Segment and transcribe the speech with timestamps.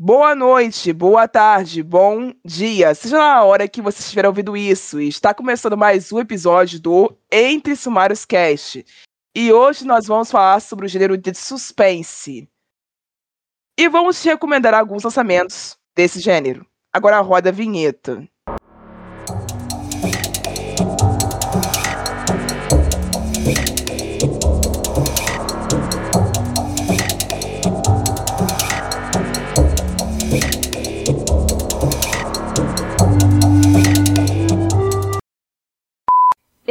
[0.00, 2.94] Boa noite, boa tarde, bom dia.
[2.94, 5.00] Seja na hora que você estiver ouvindo isso.
[5.00, 8.86] Está começando mais um episódio do Entre Sumários Cast.
[9.34, 12.48] E hoje nós vamos falar sobre o gênero de suspense.
[13.76, 16.64] E vamos te recomendar alguns lançamentos desse gênero.
[16.92, 18.24] Agora roda a vinheta.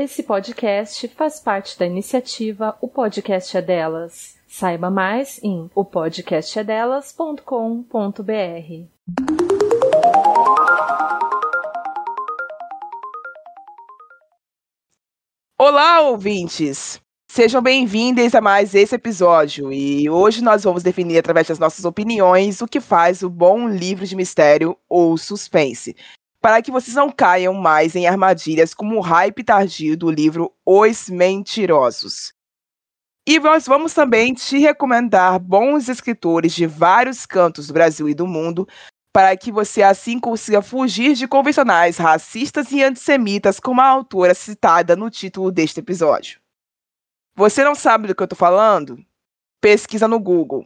[0.08, 4.38] Esse podcast faz parte da iniciativa O Podcast é Delas.
[4.48, 8.22] Saiba mais em opodcastedelas.com.br.
[15.60, 17.02] Olá, ouvintes!
[17.30, 19.74] Sejam bem-vindos a mais esse episódio.
[19.74, 24.08] E hoje nós vamos definir, através das nossas opiniões, o que faz o bom livro
[24.08, 25.94] de mistério ou suspense
[26.42, 31.10] para que vocês não caiam mais em armadilhas como o hype tardio do livro Os
[31.10, 32.34] Mentirosos.
[33.28, 38.26] E nós vamos também te recomendar bons escritores de vários cantos do Brasil e do
[38.26, 38.66] mundo,
[39.12, 44.96] para que você assim consiga fugir de convencionais racistas e antissemitas como a autora citada
[44.96, 46.40] no título deste episódio.
[47.36, 49.04] Você não sabe do que eu estou falando?
[49.60, 50.64] Pesquisa no Google.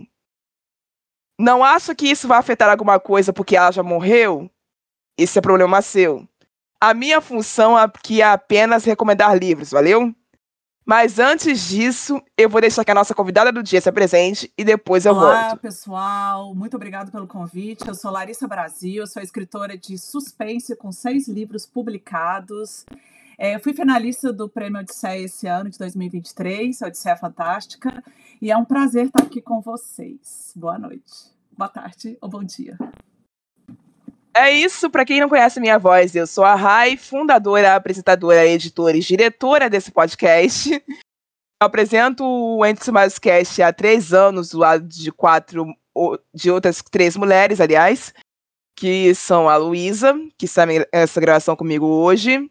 [1.39, 4.51] Não acha que isso vai afetar alguma coisa porque ela já morreu?
[5.17, 6.27] Esse é problema seu.
[6.79, 10.13] A minha função aqui é apenas recomendar livros, valeu?
[10.83, 14.63] Mas antes disso, eu vou deixar que a nossa convidada do dia se apresente e
[14.63, 15.35] depois eu Olá, volto.
[15.35, 16.55] Olá, pessoal.
[16.55, 17.87] Muito obrigada pelo convite.
[17.87, 22.83] Eu sou Larissa Brasil, sou escritora de suspense com seis livros publicados.
[23.37, 28.03] É, eu fui finalista do Prêmio Odisseia esse ano de 2023, Odisseia Fantástica,
[28.41, 30.51] e é um prazer estar aqui com vocês.
[30.55, 32.77] Boa noite, boa tarde ou bom dia.
[34.33, 38.95] É isso, para quem não conhece minha voz, eu sou a Rai, fundadora, apresentadora, editora
[38.95, 40.71] e diretora desse podcast.
[41.61, 45.65] Eu apresento o Entre Mais Cast há três anos, do lado de quatro,
[46.33, 48.13] de outras três mulheres, aliás,
[48.75, 52.49] que são a Luísa, que está nessa gravação comigo hoje,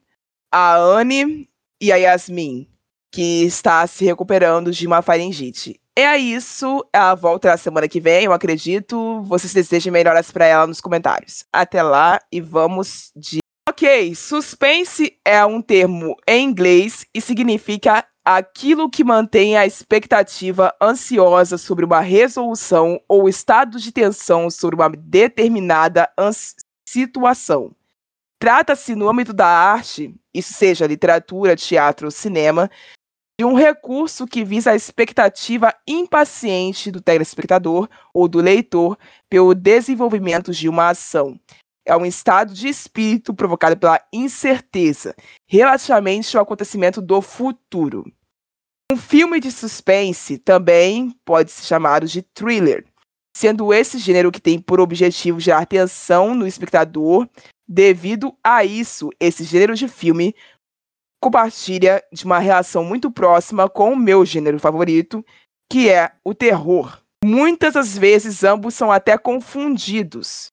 [0.52, 1.48] a Anne
[1.80, 2.68] e a Yasmin,
[3.10, 5.80] que está se recuperando de uma faringite.
[6.02, 6.82] É isso.
[6.92, 9.20] Ela volta na semana que vem, eu acredito.
[9.24, 11.44] Vocês desejem melhoras para ela nos comentários.
[11.52, 13.40] Até lá e vamos de.
[13.68, 21.58] Ok, suspense é um termo em inglês e significa aquilo que mantém a expectativa ansiosa
[21.58, 26.08] sobre uma resolução ou estado de tensão sobre uma determinada
[26.88, 27.74] situação.
[28.38, 32.70] Trata-se no âmbito da arte, isso seja literatura, teatro ou cinema,
[33.40, 38.98] de um recurso que visa a expectativa impaciente do telespectador ou do leitor
[39.30, 41.40] pelo desenvolvimento de uma ação.
[41.82, 45.16] É um estado de espírito provocado pela incerteza
[45.48, 48.04] relativamente ao acontecimento do futuro.
[48.92, 52.84] Um filme de suspense também pode ser chamado de thriller,
[53.34, 57.26] sendo esse gênero que tem por objetivo gerar tensão no espectador.
[57.66, 60.34] Devido a isso, esse gênero de filme
[61.20, 65.24] compartilha de uma relação muito próxima com o meu gênero favorito,
[65.70, 67.00] que é o terror.
[67.22, 70.50] Muitas das vezes ambos são até confundidos.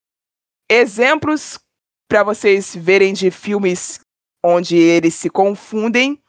[0.70, 1.58] Exemplos
[2.08, 4.00] para vocês verem de filmes
[4.44, 6.20] onde eles se confundem: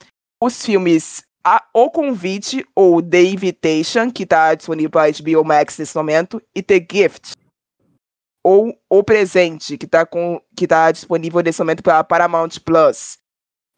[0.41, 5.95] os filmes a, O Convite ou The Invitation, que está disponível para HBO Max nesse
[5.95, 7.33] momento, e The Gift,
[8.43, 10.07] ou O Presente, que está
[10.67, 13.17] tá disponível nesse momento para Paramount Plus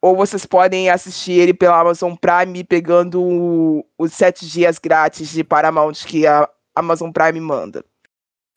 [0.02, 5.94] ou vocês podem assistir ele pela Amazon Prime pegando os sete dias grátis de Paramount
[6.06, 7.86] que a Amazon Prime manda.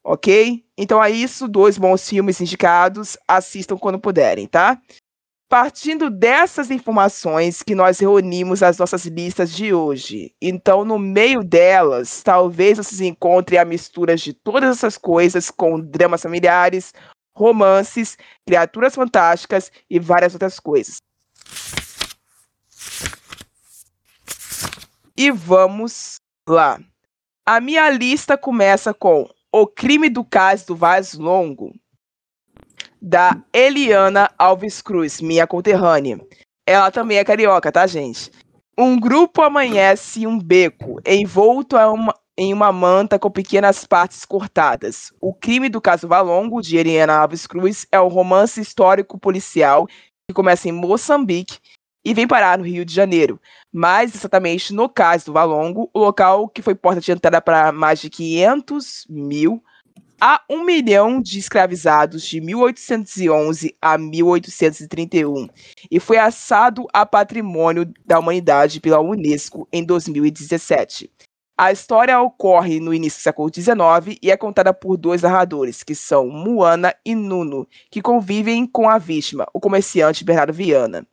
[0.02, 0.64] Ok?
[0.76, 4.80] Então é isso, dois bons filmes indicados, assistam quando puderem, tá?
[5.48, 10.34] Partindo dessas informações que nós reunimos as nossas listas de hoje.
[10.42, 16.22] Então, no meio delas, talvez vocês encontrem a mistura de todas essas coisas com dramas
[16.22, 16.92] familiares,
[17.36, 18.16] romances,
[18.46, 20.96] criaturas fantásticas e várias outras coisas.
[25.16, 26.16] E vamos
[26.48, 26.80] lá.
[27.46, 31.72] A minha lista começa com O Crime do Cais do Vaz Longo,
[33.00, 36.18] da Eliana Alves Cruz, minha conterrânea.
[36.66, 38.30] Ela também é carioca, tá, gente?
[38.76, 45.12] Um grupo amanhece em um beco, envolto uma, em uma manta com pequenas partes cortadas.
[45.20, 49.86] O crime do caso Valongo, de Eliana Alves Cruz, é um romance histórico policial
[50.28, 51.58] que começa em Moçambique
[52.04, 53.40] e vem parar no Rio de Janeiro.
[53.72, 58.00] Mais exatamente no caso do Valongo, o local que foi porta de entrada para mais
[58.00, 59.62] de 500 mil
[60.20, 65.48] Há um milhão de escravizados de 1811 a 1831
[65.90, 71.10] e foi assado a patrimônio da humanidade pela Unesco em 2017.
[71.56, 75.94] A história ocorre no início do século XIX e é contada por dois narradores, que
[75.94, 81.06] são Moana e Nuno, que convivem com a vítima, o comerciante Bernardo Viana.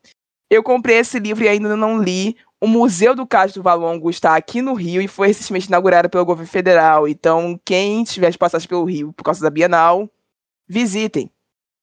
[0.49, 2.35] Eu comprei esse livro e ainda não li.
[2.59, 6.25] O Museu do Castro do Valongo está aqui no Rio e foi recentemente inaugurado pelo
[6.25, 7.07] governo federal.
[7.07, 10.09] Então, quem tiver de passagem pelo Rio por causa da Bienal,
[10.67, 11.31] visitem.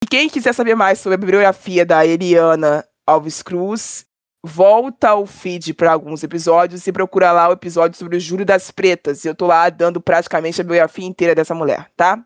[0.02, 4.04] E quem quiser saber mais sobre a bibliografia da Eliana Alves Cruz,
[4.48, 8.70] volta ao feed para alguns episódios e procura lá o episódio sobre o Júlio das
[8.70, 9.24] Pretas.
[9.24, 12.24] Eu tô lá dando praticamente a biografia inteira dessa mulher, tá?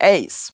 [0.00, 0.52] É isso.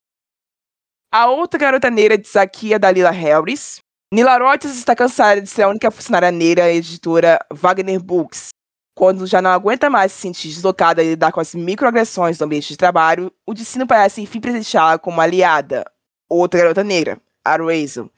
[1.11, 3.79] A outra garota negra de Zakia Dalila Harris,
[4.13, 8.49] Nila Rotes está cansada de ser a única funcionária negra editora Wagner Books.
[8.97, 12.69] Quando já não aguenta mais se sentir deslocada e lidar com as microagressões do ambiente
[12.69, 15.85] de trabalho, o destino parece enfim presenteá-la como aliada,
[16.29, 18.09] outra garota negra, a Razel,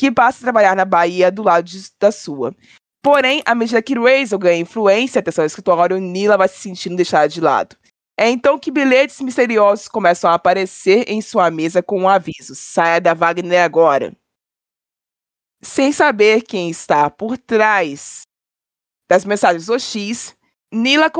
[0.00, 2.54] que passa a trabalhar na Bahia do lado de, da sua.
[3.02, 6.96] Porém, à medida que Razel ganha influência e atenção ao escritório, Nila vai se sentindo
[6.96, 7.76] deixada de lado.
[8.18, 12.98] É então que bilhetes misteriosos começam a aparecer em sua mesa com um aviso: saia
[12.98, 14.16] da Wagner agora
[15.62, 18.22] sem saber quem está por trás
[19.08, 20.34] das mensagens OX,
[20.72, 21.10] Nila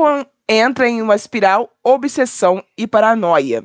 [0.47, 3.63] entra em uma espiral obsessão e paranoia.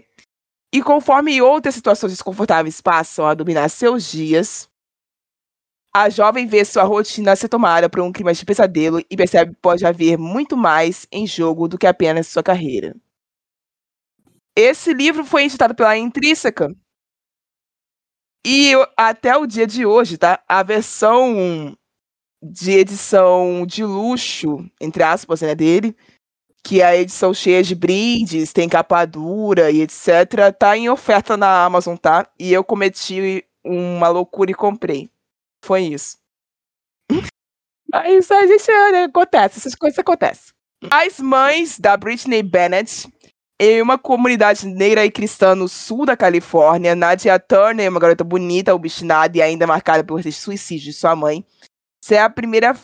[0.74, 4.69] E conforme outras situações desconfortáveis passam a dominar seus dias,
[5.96, 9.60] a jovem vê sua rotina ser tomada por um clima de pesadelo e percebe que
[9.62, 12.94] pode haver muito mais em jogo do que apenas sua carreira.
[14.54, 16.75] Esse livro foi editado pela Intrínseca
[18.46, 20.43] e até o dia de hoje, tá?
[20.46, 21.75] A versão
[22.43, 25.96] de edição de luxo, entre aspas, né, dele,
[26.62, 31.38] que é a edição cheia de brindes, tem capa dura e etc, tá em oferta
[31.38, 32.28] na Amazon, tá?
[32.38, 35.10] E eu cometi uma loucura e comprei.
[35.66, 36.16] Foi isso.
[37.10, 40.52] Isso a gente né, acontece, essas coisas acontecem.
[40.90, 43.08] As mães da Britney Bennett
[43.58, 48.74] em uma comunidade negra e cristã no sul da Califórnia, Nadia Turner, uma garota bonita,
[48.74, 51.44] obstinada e ainda marcada por suicídio de sua mãe,
[52.10, 52.78] é a primeira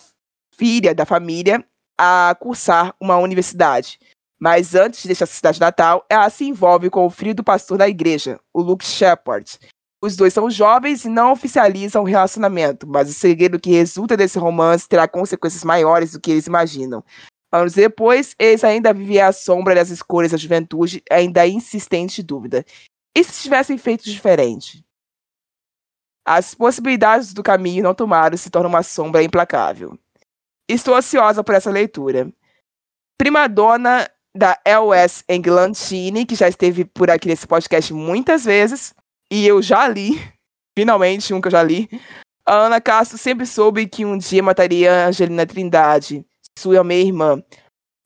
[0.56, 1.64] filha da família
[1.96, 4.00] a cursar uma universidade.
[4.40, 7.78] Mas antes de deixar sua cidade natal, ela se envolve com o filho do pastor
[7.78, 9.58] da igreja, o Luke Shepard.
[10.02, 14.36] Os dois são jovens e não oficializam o relacionamento, mas o segredo que resulta desse
[14.36, 17.04] romance terá consequências maiores do que eles imaginam.
[17.52, 22.64] Anos depois, eles ainda viviam à sombra das escolhas da juventude, ainda insistente e dúvida.
[23.16, 24.84] E se tivessem feito diferente?
[26.26, 29.96] As possibilidades do caminho não tomado se tornam uma sombra implacável.
[30.68, 32.32] Estou ansiosa por essa leitura.
[33.16, 35.22] Prima dona da L.S.
[35.28, 38.94] Englantine, que já esteve por aqui nesse podcast muitas vezes,
[39.32, 40.20] e eu já li,
[40.78, 41.88] finalmente um que eu já li.
[42.44, 46.22] A Ana Castro sempre soube que um dia mataria Angelina Trindade
[46.58, 47.42] sua meia-irmã.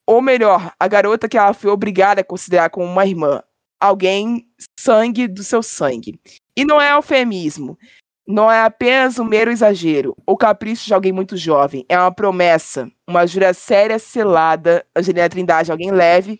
[0.07, 3.43] Ou melhor, a garota que ela foi obrigada a considerar como uma irmã.
[3.77, 4.47] Alguém
[4.79, 6.17] sangue do seu sangue.
[6.55, 7.77] E não é eufemismo.
[8.25, 11.85] Não é apenas um mero exagero ou capricho de alguém muito jovem.
[11.89, 14.85] É uma promessa, uma jura séria selada.
[14.95, 16.39] Angelina Trindade, alguém leve.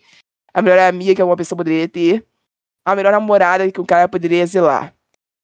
[0.54, 2.27] A melhor amiga que uma pessoa poderia ter.
[2.88, 4.94] A melhor namorada que um cara poderia zelar.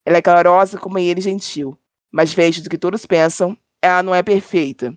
[0.06, 1.78] Ela é calorosa como ele gentil.
[2.10, 4.96] Mas diferente do que todos pensam, ela não é perfeita.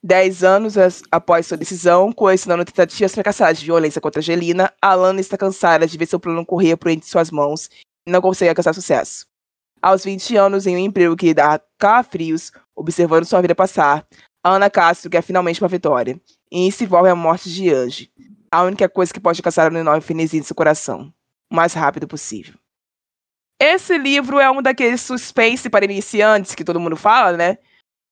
[0.00, 0.76] Dez anos
[1.10, 6.06] após sua decisão, colecionando tentativas fracassadas de violência contra Angelina, Alana está cansada de ver
[6.06, 7.68] seu plano correr por entre suas mãos
[8.06, 9.26] e não consegue alcançar sucesso.
[9.82, 14.06] Aos 20 anos, em um emprego que lhe dá calafrios, observando sua vida passar,
[14.44, 16.16] Ana Castro quer finalmente uma vitória,
[16.48, 18.08] e isso envolve a morte de Ange,
[18.52, 21.12] a única coisa que pode alcançar um enorme frenesim de seu coração,
[21.50, 22.54] o mais rápido possível.
[23.60, 27.58] Esse livro é um daqueles suspense para iniciantes que todo mundo fala, né?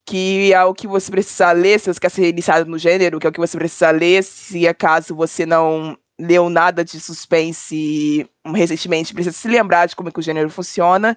[0.07, 3.27] que é o que você precisa ler se você quer ser iniciado no gênero, que
[3.27, 9.15] é o que você precisa ler se acaso você não leu nada de suspense recentemente,
[9.15, 11.17] precisa se lembrar de como é que o gênero funciona.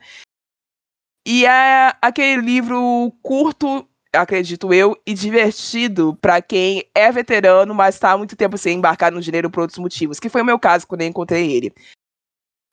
[1.27, 8.11] E é aquele livro curto, acredito eu, e divertido para quem é veterano, mas está
[8.11, 10.87] há muito tempo sem embarcar no gênero por outros motivos, que foi o meu caso
[10.87, 11.73] quando eu encontrei ele.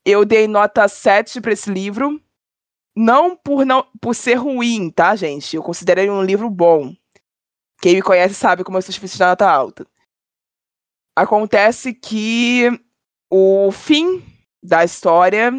[0.05, 2.21] Eu dei nota 7 para esse livro,
[2.97, 5.57] não por, não por ser ruim, tá, gente?
[5.57, 6.95] Eu considero ele um livro bom.
[7.81, 9.87] Quem me conhece sabe como eu sou difícil de nota alta.
[11.17, 12.69] Acontece que
[13.31, 14.23] o fim
[14.63, 15.51] da história,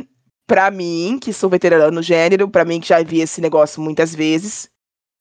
[0.47, 4.13] para mim, que sou veterano no gênero, para mim que já vi esse negócio muitas
[4.15, 4.69] vezes,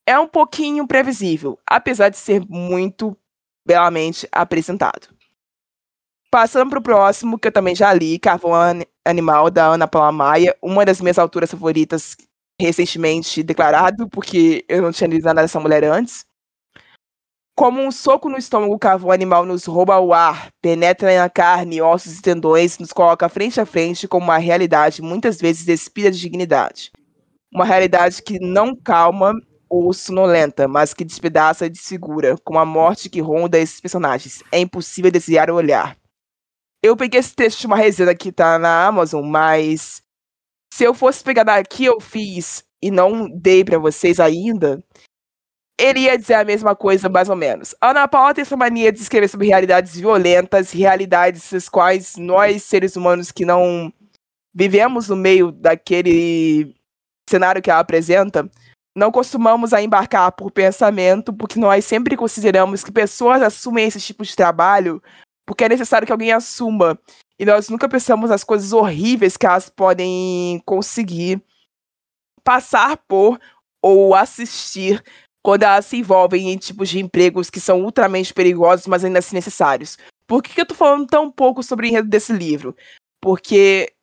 [0.05, 3.17] é um pouquinho previsível, apesar de ser muito
[3.65, 5.13] belamente apresentado.
[6.33, 8.53] Passando para o próximo, que eu também já li, Carvão
[9.05, 12.17] Animal, da Ana Paula Maia, uma das minhas autoras favoritas
[12.59, 16.25] recentemente declarado, porque eu não tinha lido nada dessa mulher antes.
[17.55, 21.83] Como um soco no estômago, o carvão animal nos rouba o ar, penetra na carne,
[21.83, 26.19] ossos e tendões, nos coloca frente a frente com uma realidade muitas vezes despida de
[26.19, 26.91] dignidade.
[27.53, 29.35] Uma realidade que não calma
[29.69, 34.41] ou sonolenta, mas que despedaça e desfigura, com a morte que ronda esses personagens.
[34.51, 35.95] É impossível desviar o olhar.
[36.83, 40.01] Eu peguei esse texto de uma resenha que tá na Amazon, mas
[40.73, 44.83] se eu fosse pegar daqui eu fiz e não dei para vocês ainda,
[45.79, 47.73] ele ia dizer a mesma coisa, mais ou menos.
[47.81, 52.97] Ana Paula tem essa mania de escrever sobre realidades violentas, realidades as quais nós, seres
[52.97, 53.91] humanos que não
[54.53, 56.75] vivemos no meio daquele
[57.29, 58.49] cenário que ela apresenta,
[58.95, 64.23] não costumamos a embarcar por pensamento, porque nós sempre consideramos que pessoas assumem esse tipo
[64.23, 65.01] de trabalho
[65.45, 66.99] porque é necessário que alguém assuma.
[67.39, 71.41] E nós nunca pensamos nas coisas horríveis que elas podem conseguir
[72.43, 73.39] passar por
[73.81, 75.03] ou assistir
[75.43, 79.35] quando elas se envolvem em tipos de empregos que são ultramente perigosos, mas ainda assim
[79.35, 79.97] necessários.
[80.25, 82.75] Por que, que eu tô falando tão pouco sobre o enredo desse livro?
[83.21, 83.93] Porque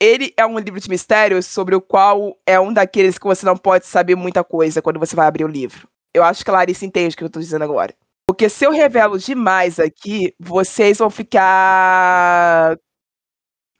[0.00, 3.56] ele é um livro de mistérios sobre o qual é um daqueles que você não
[3.56, 5.88] pode saber muita coisa quando você vai abrir o livro.
[6.12, 7.92] Eu acho que a Larissa entende o que eu tô dizendo agora.
[8.26, 12.76] Porque se eu revelo demais aqui, vocês vão ficar.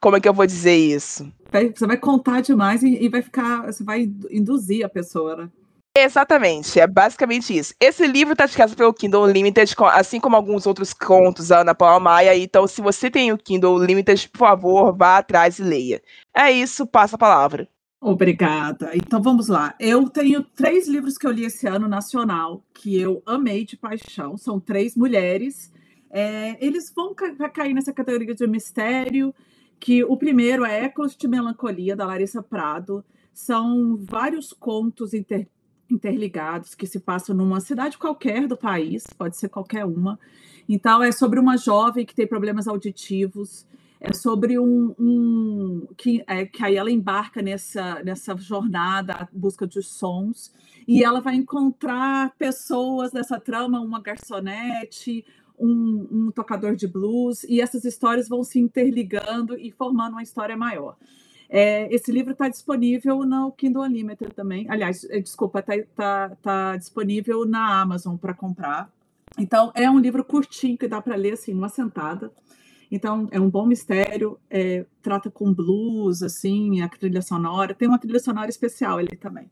[0.00, 1.32] Como é que eu vou dizer isso?
[1.74, 3.66] Você vai contar demais e, vai ficar.
[3.66, 5.50] Você vai induzir a pessoa, né?
[5.96, 7.72] Exatamente, é basicamente isso.
[7.80, 11.72] Esse livro está de casa pelo Kindle Unlimited, assim como alguns outros contos da Ana
[11.72, 12.36] Paula Maia.
[12.36, 16.02] Então, se você tem o Kindle Unlimited, por favor, vá atrás e leia.
[16.36, 17.68] É isso, passa a palavra.
[18.06, 18.90] Obrigada.
[18.94, 19.75] Então vamos lá.
[19.80, 24.37] Eu tenho três livros que eu li esse ano nacional que eu amei de paixão.
[24.37, 25.73] São três mulheres.
[26.11, 29.34] É, eles vão ca cair nessa categoria de mistério.
[29.80, 33.02] Que o primeiro é Ecos de Melancolia da Larissa Prado.
[33.32, 35.49] São vários contos inter
[35.90, 40.18] interligados que se passam numa cidade qualquer do país, pode ser qualquer uma.
[40.68, 43.66] Então, é sobre uma jovem que tem problemas auditivos,
[44.04, 44.94] é sobre um.
[44.99, 50.52] um que, é, que aí ela embarca nessa, nessa jornada à busca de sons,
[50.87, 55.25] e ela vai encontrar pessoas dessa trama, uma garçonete,
[55.58, 60.56] um, um tocador de blues, e essas histórias vão se interligando e formando uma história
[60.56, 60.96] maior.
[61.49, 64.66] É, esse livro está disponível no Kindle Unlimited também.
[64.68, 68.90] Aliás, é, desculpa, está tá, tá disponível na Amazon para comprar.
[69.38, 72.30] Então, é um livro curtinho que dá para ler assim, numa sentada.
[72.94, 77.74] Então, é um bom mistério, é, trata com blues, assim, a trilha sonora.
[77.74, 79.50] Tem uma trilha sonora especial ali também.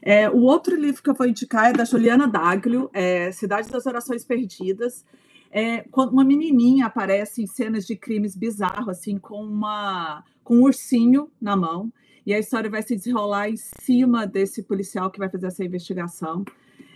[0.00, 3.86] É, o outro livro que eu vou indicar é da Juliana Daglio, é, Cidade das
[3.86, 5.04] Orações Perdidas.
[5.50, 10.62] É, quando uma menininha aparece em cenas de crimes bizarros, assim, com uma com um
[10.62, 11.92] ursinho na mão,
[12.24, 16.44] e a história vai se desenrolar em cima desse policial que vai fazer essa investigação.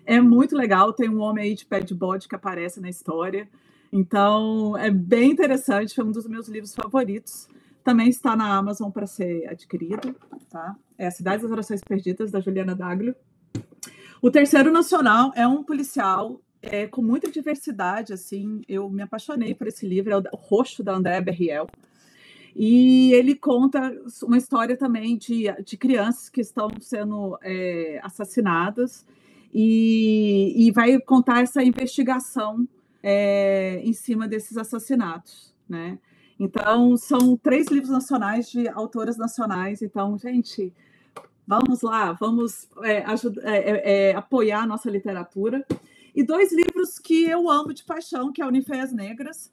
[0.07, 3.49] É muito legal, tem um homem aí de pé de bode que aparece na história.
[3.93, 7.49] Então, é bem interessante, foi um dos meus livros favoritos.
[7.83, 10.15] Também está na Amazon para ser adquirido,
[10.51, 10.77] tá?
[10.99, 13.15] É A Cidade das Orações Perdidas, da Juliana Daglio.
[14.21, 19.69] O terceiro nacional é um policial é, com muita diversidade, assim, eu me apaixonei por
[19.69, 21.69] esse livro, é o Roxo, da Andréa Berriel.
[22.55, 29.07] E ele conta uma história também de, de crianças que estão sendo é, assassinadas
[29.55, 32.67] e, e, vai contar essa investigação
[33.03, 35.99] é, em cima desses assassinatos, né?
[36.39, 39.83] Então, são três livros nacionais de autoras nacionais.
[39.83, 40.73] Então, gente,
[41.47, 43.05] vamos lá, vamos é, é,
[43.43, 45.67] é, é, apoiar a nossa literatura.
[46.15, 49.51] E dois livros que eu amo de paixão, que é Unifeias Negras,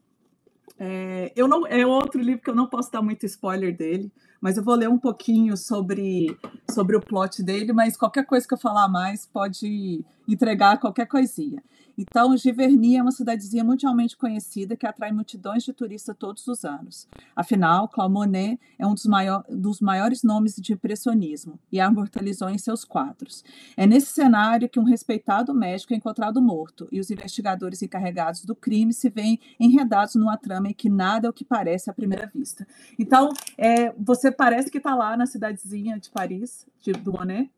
[0.78, 4.12] é, eu não, é outro livro que eu não posso dar muito spoiler dele,
[4.42, 6.38] mas eu vou ler um pouquinho sobre,
[6.70, 11.64] sobre o plot dele, mas qualquer coisa que eu falar mais pode entregar qualquer coisinha.
[11.98, 17.08] Então, Giverny é uma cidadezinha mundialmente conhecida que atrai multidões de turistas todos os anos.
[17.36, 22.50] Afinal, Claude Monet é um dos, maior, dos maiores nomes de impressionismo e a imortalizou
[22.50, 23.44] em seus quadros.
[23.78, 28.56] É nesse cenário que um respeitado médico é encontrado morto e os investigadores encarregados do
[28.56, 32.30] crime se veem enredados numa trama em que nada é o que parece à primeira
[32.34, 32.68] vista.
[33.00, 37.50] Então, é, você parece que está lá na cidadezinha de Paris, de, do Monet.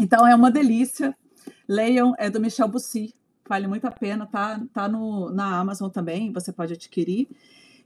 [0.00, 1.16] Então, é uma delícia.
[1.66, 3.14] Leiam, é do Michel Bussy,
[3.48, 7.28] vale muito a pena, tá, tá no, na Amazon também, você pode adquirir.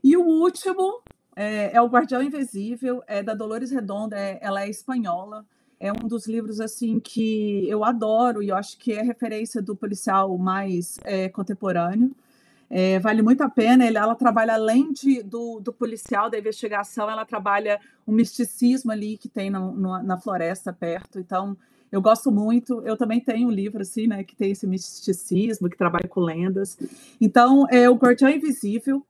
[0.03, 1.01] E o último
[1.35, 5.45] é, é O Guardião Invisível, é da Dolores Redonda, é, ela é espanhola,
[5.79, 9.75] é um dos livros assim que eu adoro e eu acho que é referência do
[9.75, 12.15] policial mais é, contemporâneo.
[12.69, 13.85] É, vale muito a pena.
[13.85, 19.27] Ela trabalha além de, do, do, policial, da investigação, ela trabalha o misticismo ali que
[19.27, 21.19] tem no, na floresta perto.
[21.19, 21.57] Então,
[21.93, 22.81] eu gosto muito.
[22.81, 26.75] Eu também tenho um livro assim, né, que tem esse misticismo, que trabalha com lendas.
[27.21, 29.05] Então, é o Guardião Invisível.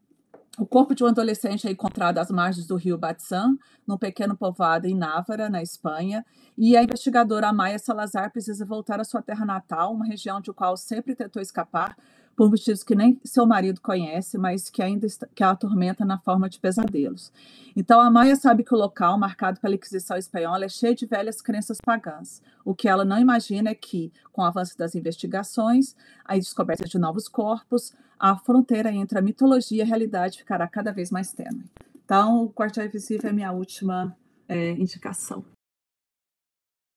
[0.60, 4.86] O corpo de um adolescente é encontrado às margens do rio Batsan, num pequeno povoado
[4.86, 6.26] em Návara, na Espanha,
[6.58, 10.76] e a investigadora Amaya Salazar precisa voltar à sua terra natal, uma região de qual
[10.76, 11.98] sempre tentou escapar,
[12.36, 16.18] por motivos que nem seu marido conhece, mas que ainda está, que a atormenta na
[16.18, 17.32] forma de pesadelos.
[17.76, 21.42] Então, a Maia sabe que o local, marcado pela Inquisição Espanhola, é cheio de velhas
[21.42, 22.42] crenças pagãs.
[22.66, 26.98] O que ela não imagina é que, com o avanço das investigações, a descoberta de
[26.98, 31.66] novos corpos, a fronteira entre a mitologia e a realidade ficará cada vez mais tênue.
[32.06, 34.16] Então, o Quartel Invisível é minha última
[34.48, 35.44] é, indicação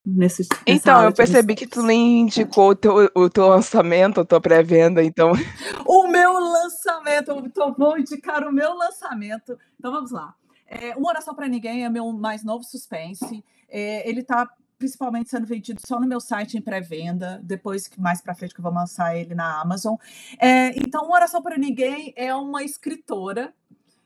[0.06, 4.40] nesse Então, eu percebi que tu nem indicou o teu, o teu lançamento, a tua
[4.40, 5.32] pré-venda, então.
[5.84, 9.58] O meu lançamento, então vou indicar o meu lançamento.
[9.78, 10.34] Então vamos lá.
[10.66, 13.44] É, Uma Oração para Ninguém é meu mais novo suspense.
[13.68, 14.48] É, ele está
[14.78, 18.60] principalmente sendo vendido só no meu site em pré-venda, depois que mais para frente que
[18.60, 19.96] eu vou lançar ele na Amazon.
[20.38, 23.54] É, então, Uma Oração para Ninguém é uma escritora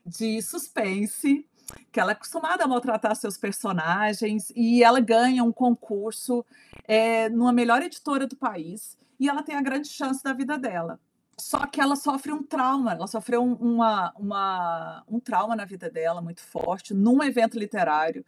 [0.06, 1.46] de suspense
[1.92, 6.44] que ela é acostumada a maltratar seus personagens e ela ganha um concurso
[6.86, 10.98] é, numa melhor editora do país e ela tem a grande chance da vida dela.
[11.38, 15.88] Só que ela sofre um trauma, ela sofreu um, uma, uma, um trauma na vida
[15.88, 18.24] dela muito forte, num evento literário.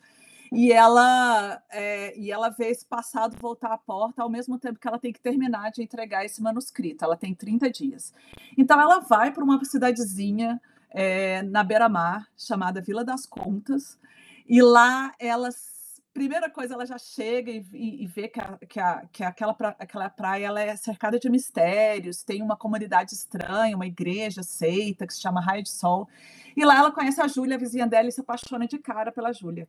[0.51, 4.87] E ela, é, e ela vê esse passado voltar à porta ao mesmo tempo que
[4.87, 7.05] ela tem que terminar de entregar esse manuscrito.
[7.05, 8.13] Ela tem 30 dias.
[8.57, 10.61] Então ela vai para uma cidadezinha
[10.93, 13.99] é, na beira-mar, chamada Vila das Contas,
[14.47, 15.73] e lá elas
[16.13, 19.55] primeira coisa, ela já chega e, e, e vê que, a, que, a, que aquela,
[19.55, 25.07] pra, aquela praia ela é cercada de mistérios, tem uma comunidade estranha, uma igreja, seita,
[25.07, 26.09] que se chama Raio de Sol.
[26.57, 29.33] E lá ela conhece a Júlia, a vizinha dela, e se apaixona de cara pela
[29.33, 29.67] Júlia.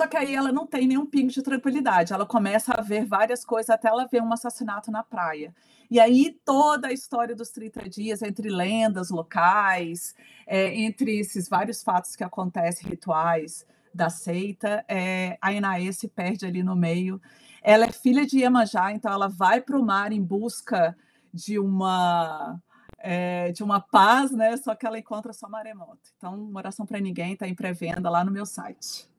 [0.00, 2.14] Só que aí ela não tem nenhum pingo de tranquilidade.
[2.14, 5.54] Ela começa a ver várias coisas até ela ver um assassinato na praia.
[5.90, 10.14] E aí toda a história dos 30 dias, entre lendas locais,
[10.46, 16.46] é, entre esses vários fatos que acontecem, rituais da seita, é, a Inaê se perde
[16.46, 17.20] ali no meio.
[17.62, 20.96] Ela é filha de Iemanjá, então ela vai para o mar em busca
[21.30, 22.58] de uma
[22.96, 24.56] é, de uma paz, né?
[24.56, 26.10] Só que ela encontra só maremoto.
[26.16, 29.09] Então, uma oração para ninguém está em pré-venda lá no meu site.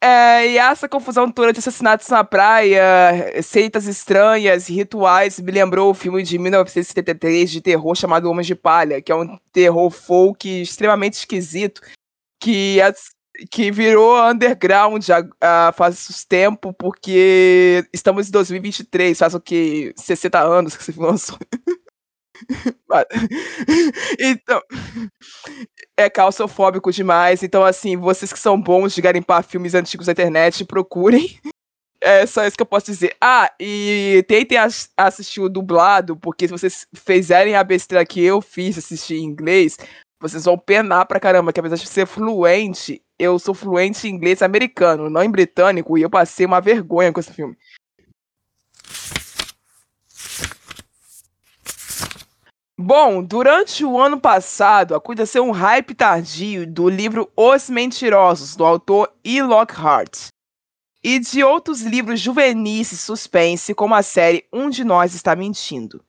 [0.00, 5.94] É, e essa confusão toda de assassinatos na praia, seitas estranhas, rituais, me lembrou o
[5.94, 11.14] filme de 1973 de terror chamado Homens de Palha, que é um terror folk extremamente
[11.14, 11.80] esquisito,
[12.38, 12.78] que,
[13.50, 15.02] que virou underground
[15.40, 19.94] há, faz tempo, porque estamos em 2023, faz o que?
[19.96, 21.38] 60 anos que você lançou.
[24.18, 24.60] então,
[25.96, 27.42] é calçofóbico demais.
[27.42, 31.38] Então, assim, vocês que são bons de garimpar filmes antigos da internet, procurem.
[32.06, 33.16] É só isso que eu posso dizer.
[33.18, 38.42] Ah, e tentem as assistir o dublado, porque se vocês fizerem a besteira que eu
[38.42, 39.78] fiz, assistir em inglês,
[40.20, 44.42] vocês vão penar pra caramba, que apesar de ser fluente, eu sou fluente em inglês
[44.42, 47.56] americano, não em britânico, e eu passei uma vergonha com esse filme.
[52.76, 59.14] Bom, durante o ano passado aconteceu um hype tardio do livro Os Mentirosos, do autor
[59.22, 59.40] E.
[59.40, 60.26] Lockhart,
[61.02, 66.04] e de outros livros juvenis e suspense, como a série Um de Nós Está Mentindo.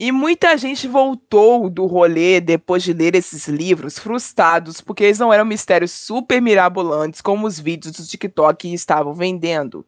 [0.00, 5.32] E muita gente voltou do rolê depois de ler esses livros frustrados porque eles não
[5.32, 9.86] eram mistérios super mirabolantes como os vídeos do TikTok estavam vendendo.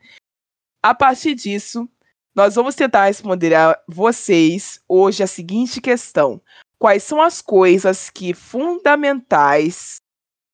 [0.80, 1.88] A partir disso,
[2.34, 6.40] nós vamos tentar responder a vocês hoje a seguinte questão:
[6.78, 10.00] Quais são as coisas que fundamentais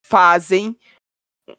[0.05, 0.77] fazem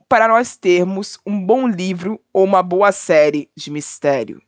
[0.10, 4.41] para nós termos um bom livro ou uma boa série de mistério?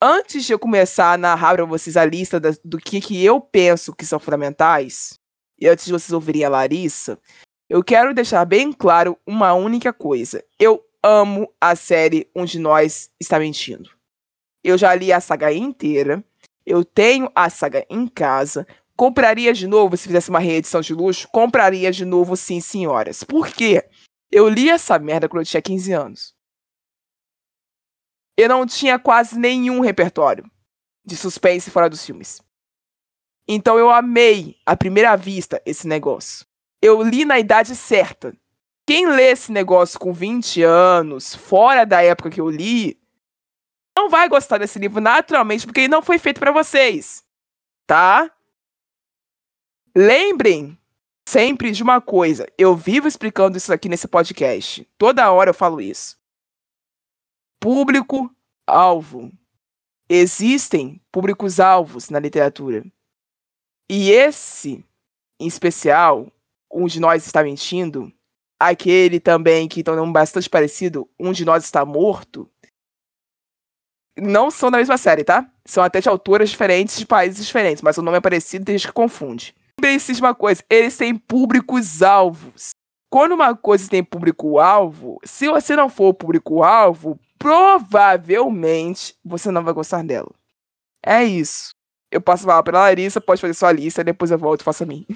[0.00, 3.94] Antes de eu começar a narrar para vocês a lista do que, que eu penso
[3.94, 5.18] que são fundamentais,
[5.58, 7.18] e antes de vocês ouvirem a Larissa,
[7.70, 10.44] eu quero deixar bem claro uma única coisa.
[10.58, 13.93] Eu amo a série Um de Nós Está Mentindo.
[14.64, 16.24] Eu já li a saga inteira.
[16.64, 18.66] Eu tenho a saga em casa.
[18.96, 21.28] Compraria de novo se fizesse uma reedição de luxo?
[21.30, 23.22] Compraria de novo, sim, senhoras.
[23.22, 23.86] Por quê?
[24.32, 26.34] Eu li essa merda quando eu tinha 15 anos.
[28.36, 30.50] Eu não tinha quase nenhum repertório
[31.04, 32.40] de suspense fora dos filmes.
[33.46, 36.46] Então eu amei à primeira vista esse negócio.
[36.80, 38.34] Eu li na idade certa.
[38.86, 42.98] Quem lê esse negócio com 20 anos, fora da época que eu li,
[43.96, 47.24] não vai gostar desse livro naturalmente, porque ele não foi feito para vocês.
[47.86, 48.30] Tá?
[49.96, 50.78] Lembrem
[51.28, 52.46] sempre de uma coisa.
[52.58, 54.88] Eu vivo explicando isso aqui nesse podcast.
[54.98, 56.18] Toda hora eu falo isso.
[57.60, 59.32] Público-alvo.
[60.08, 62.84] Existem públicos-alvos na literatura.
[63.88, 64.84] E esse,
[65.40, 66.30] em especial,
[66.72, 68.12] um de nós está mentindo,
[68.58, 72.50] aquele também que estão bastante parecido, um de nós está morto,
[74.16, 75.48] não são da mesma série, tá?
[75.64, 78.88] São até de autoras diferentes, de países diferentes, mas o nome é parecido tem gente
[78.88, 79.54] que confunde.
[79.80, 82.70] Lembre-se de uma coisa, eles têm públicos-alvos.
[83.10, 90.02] Quando uma coisa tem público-alvo, se você não for público-alvo, provavelmente você não vai gostar
[90.02, 90.30] dela.
[91.04, 91.74] É isso.
[92.10, 94.84] Eu passo a palavra pra Larissa, pode fazer sua lista, depois eu volto e faço
[94.84, 95.06] a minha.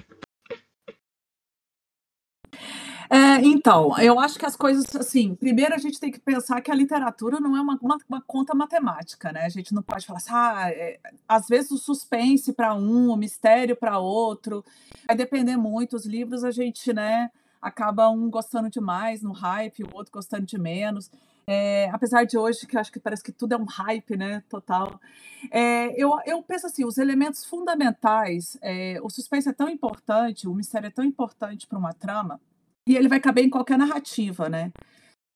[3.11, 6.71] É, então, eu acho que as coisas, assim, primeiro a gente tem que pensar que
[6.71, 9.47] a literatura não é uma, uma, uma conta matemática, né?
[9.47, 13.17] A gente não pode falar assim, ah, é, às vezes o suspense para um, o
[13.17, 14.63] mistério para outro,
[15.07, 15.97] vai depender muito.
[15.97, 17.31] Os livros a gente, né,
[17.63, 21.11] acaba um gostando de mais no hype, o outro gostando de menos.
[21.47, 24.43] É, apesar de hoje, que acho que parece que tudo é um hype, né?
[24.51, 25.01] Total.
[25.51, 30.55] É, eu, eu penso assim, os elementos fundamentais, é, o suspense é tão importante, o
[30.55, 32.39] mistério é tão importante para uma trama,
[32.89, 34.73] e ele vai caber em qualquer narrativa, né?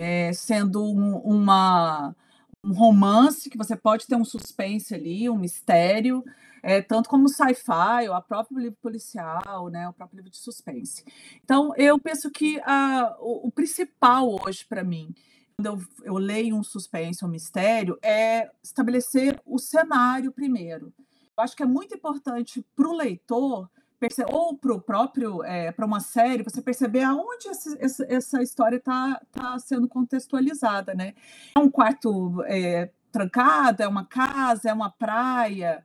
[0.00, 2.16] É, sendo um, uma,
[2.64, 6.24] um romance, que você pode ter um suspense ali, um mistério,
[6.62, 11.04] é, tanto como sci-fi, ou a próprio livro policial, né, o próprio livro de suspense.
[11.44, 15.14] Então, eu penso que a, o, o principal hoje para mim,
[15.56, 20.92] quando eu, eu leio um suspense, um mistério, é estabelecer o cenário primeiro.
[21.36, 23.68] Eu acho que é muito importante para o leitor
[24.28, 28.76] ou para o próprio é, para uma série você perceber aonde essa, essa, essa história
[28.76, 31.14] está tá sendo contextualizada né?
[31.56, 35.82] É um quarto é, trancado é uma casa é uma praia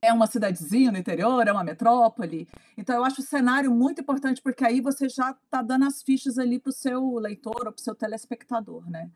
[0.00, 2.48] é uma cidadezinha no interior é uma metrópole.
[2.76, 6.38] Então eu acho o cenário muito importante porque aí você já está dando as fichas
[6.38, 9.10] ali para o seu leitor ou para o seu telespectador né?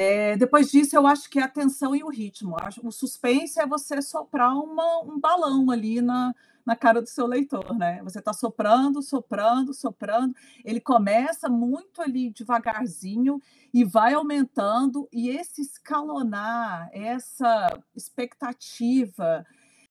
[0.00, 2.54] É, depois disso, eu acho que é a tensão e o ritmo.
[2.84, 6.32] O suspense é você soprar uma, um balão ali na,
[6.68, 8.02] na cara do seu leitor, né?
[8.02, 10.34] Você está soprando, soprando, soprando.
[10.62, 13.40] Ele começa muito ali devagarzinho
[13.72, 19.46] e vai aumentando, e esse escalonar, essa expectativa,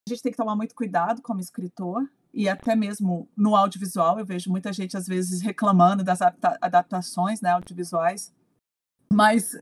[0.08, 4.26] a gente tem que tomar muito cuidado como escritor, e até mesmo no audiovisual, eu
[4.26, 8.32] vejo muita gente às vezes reclamando das adaptações né, audiovisuais,
[9.12, 9.60] mas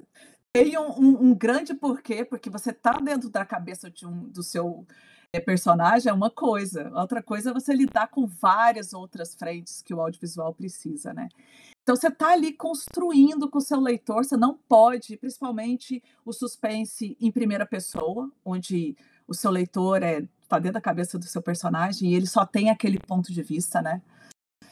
[0.54, 4.44] tem um, um, um grande porquê, porque você está dentro da cabeça de um, do
[4.44, 4.86] seu
[5.40, 10.02] personagem é uma coisa, outra coisa é você lidar com várias outras frentes que o
[10.02, 11.30] audiovisual precisa, né?
[11.84, 17.16] Então você está ali construindo com o seu leitor, você não pode, principalmente o suspense
[17.22, 22.12] em primeira pessoa, onde o seu leitor é tá dentro da cabeça do seu personagem
[22.12, 24.02] e ele só tem aquele ponto de vista, né?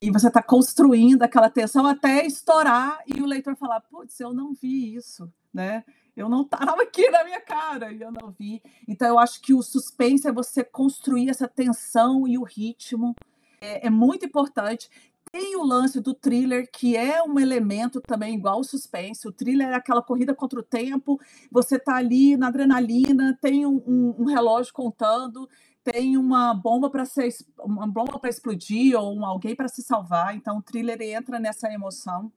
[0.01, 4.53] E você está construindo aquela tensão até estourar e o leitor falar, putz, eu não
[4.53, 5.83] vi isso, né?
[6.15, 8.61] Eu não estava aqui na minha cara e eu não vi.
[8.87, 13.15] Então, eu acho que o suspense é você construir essa tensão e o ritmo.
[13.59, 14.89] É, é muito importante.
[15.31, 19.27] Tem o lance do thriller, que é um elemento também igual ao suspense.
[19.27, 21.19] O thriller é aquela corrida contra o tempo,
[21.51, 25.49] você está ali na adrenalina, tem um, um, um relógio contando,
[25.83, 30.35] tem uma bomba para ser uma bomba para explodir ou alguém para se salvar.
[30.35, 32.31] Então o thriller entra nessa emoção.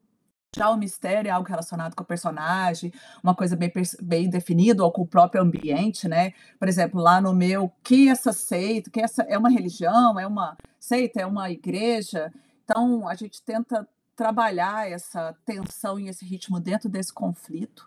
[0.56, 2.90] Já o mistério é algo relacionado com o personagem,
[3.22, 6.32] uma coisa bem, bem definida, ou com o próprio ambiente, né?
[6.58, 10.56] Por exemplo, lá no meu, que essa seita, que essa é uma religião, é uma
[10.80, 12.32] seita, é uma igreja.
[12.64, 17.86] Então, a gente tenta trabalhar essa tensão e esse ritmo dentro desse conflito.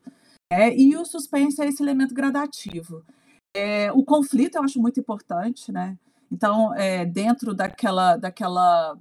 [0.51, 3.03] É, e o suspense é esse elemento gradativo.
[3.51, 5.97] É, o conflito eu acho muito importante, né?
[6.31, 8.95] Então, é, dentro daquela, daquela,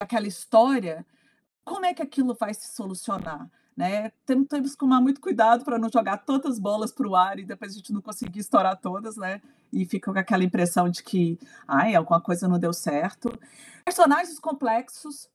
[0.00, 1.06] daquela história,
[1.64, 3.48] como é que aquilo vai se solucionar?
[3.76, 4.10] Né?
[4.26, 7.38] Temos, temos que tomar muito cuidado para não jogar todas as bolas para o ar
[7.38, 9.40] e depois a gente não conseguir estourar todas, né?
[9.72, 13.32] E fica com aquela impressão de que ai, alguma coisa não deu certo.
[13.82, 15.30] Personagens complexos.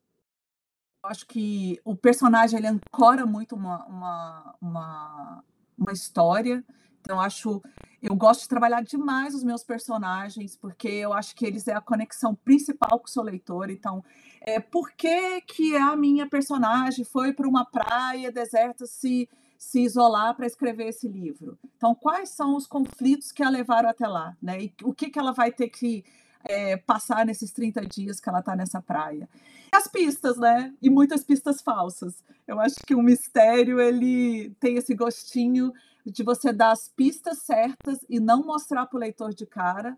[1.04, 5.44] Eu acho que o personagem ele ancora muito uma, uma, uma,
[5.76, 6.64] uma história.
[7.08, 7.64] Então, acho,
[8.02, 11.80] eu gosto de trabalhar demais os meus personagens, porque eu acho que eles é a
[11.80, 13.70] conexão principal com o seu leitor.
[13.70, 14.04] Então,
[14.42, 20.36] é, por que, que a minha personagem foi para uma praia deserta se, se isolar
[20.36, 21.58] para escrever esse livro?
[21.78, 24.36] Então, quais são os conflitos que a levaram até lá?
[24.42, 24.64] Né?
[24.64, 26.04] E o que, que ela vai ter que
[26.44, 29.30] é, passar nesses 30 dias que ela está nessa praia?
[29.72, 30.74] as pistas, né?
[30.82, 32.24] E muitas pistas falsas.
[32.48, 35.74] Eu acho que o mistério ele tem esse gostinho
[36.12, 39.98] de você dar as pistas certas e não mostrar para o leitor de cara,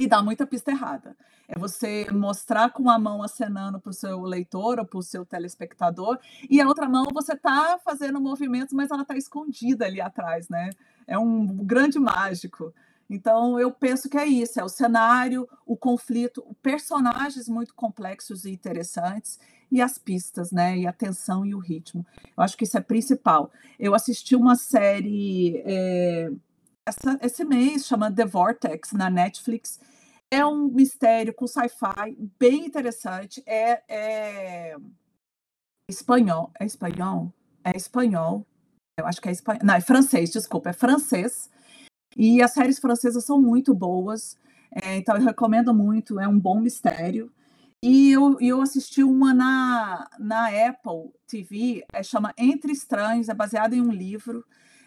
[0.00, 1.14] e dá muita pista errada.
[1.46, 5.26] É você mostrar com a mão acenando para o seu leitor ou para o seu
[5.26, 10.48] telespectador, e a outra mão você está fazendo movimentos, mas ela está escondida ali atrás,
[10.48, 10.70] né?
[11.06, 12.72] É um grande mágico.
[13.10, 18.52] Então, eu penso que é isso: é o cenário, o conflito, personagens muito complexos e
[18.52, 19.38] interessantes,
[19.70, 20.78] e as pistas, né?
[20.78, 22.04] E a tensão e o ritmo.
[22.36, 23.50] Eu acho que isso é principal.
[23.78, 26.30] Eu assisti uma série é,
[26.86, 29.78] essa, esse mês, chama The Vortex, na Netflix.
[30.30, 33.42] É um mistério com sci-fi bem interessante.
[33.46, 34.76] É, é
[35.88, 36.50] espanhol.
[36.58, 37.32] É espanhol?
[37.64, 38.46] É espanhol.
[38.98, 39.60] Eu acho que é espanhol.
[39.64, 41.50] Não, é francês, desculpa, é francês.
[42.16, 44.36] E as séries francesas são muito boas.
[44.82, 47.32] É, então eu recomendo muito, é um bom mistério.
[47.82, 53.74] E eu, eu assisti uma na, na Apple TV, é, chama Entre Estranhos, é baseada
[53.74, 54.44] em um livro,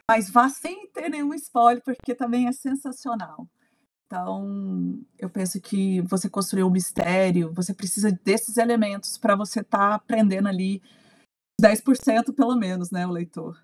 [0.07, 3.47] mas vá sem ter nenhum spoiler, porque também é sensacional.
[4.05, 9.89] Então, eu penso que você construir um mistério, você precisa desses elementos para você estar
[9.89, 10.79] tá aprendendo ali
[11.59, 13.59] 10% pelo menos, né, o leitor.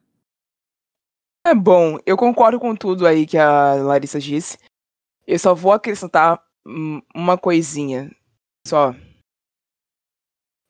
[1.45, 4.57] É bom, eu concordo com tudo aí que a Larissa disse.
[5.27, 6.43] Eu só vou acrescentar
[7.15, 8.11] uma coisinha
[8.67, 8.95] só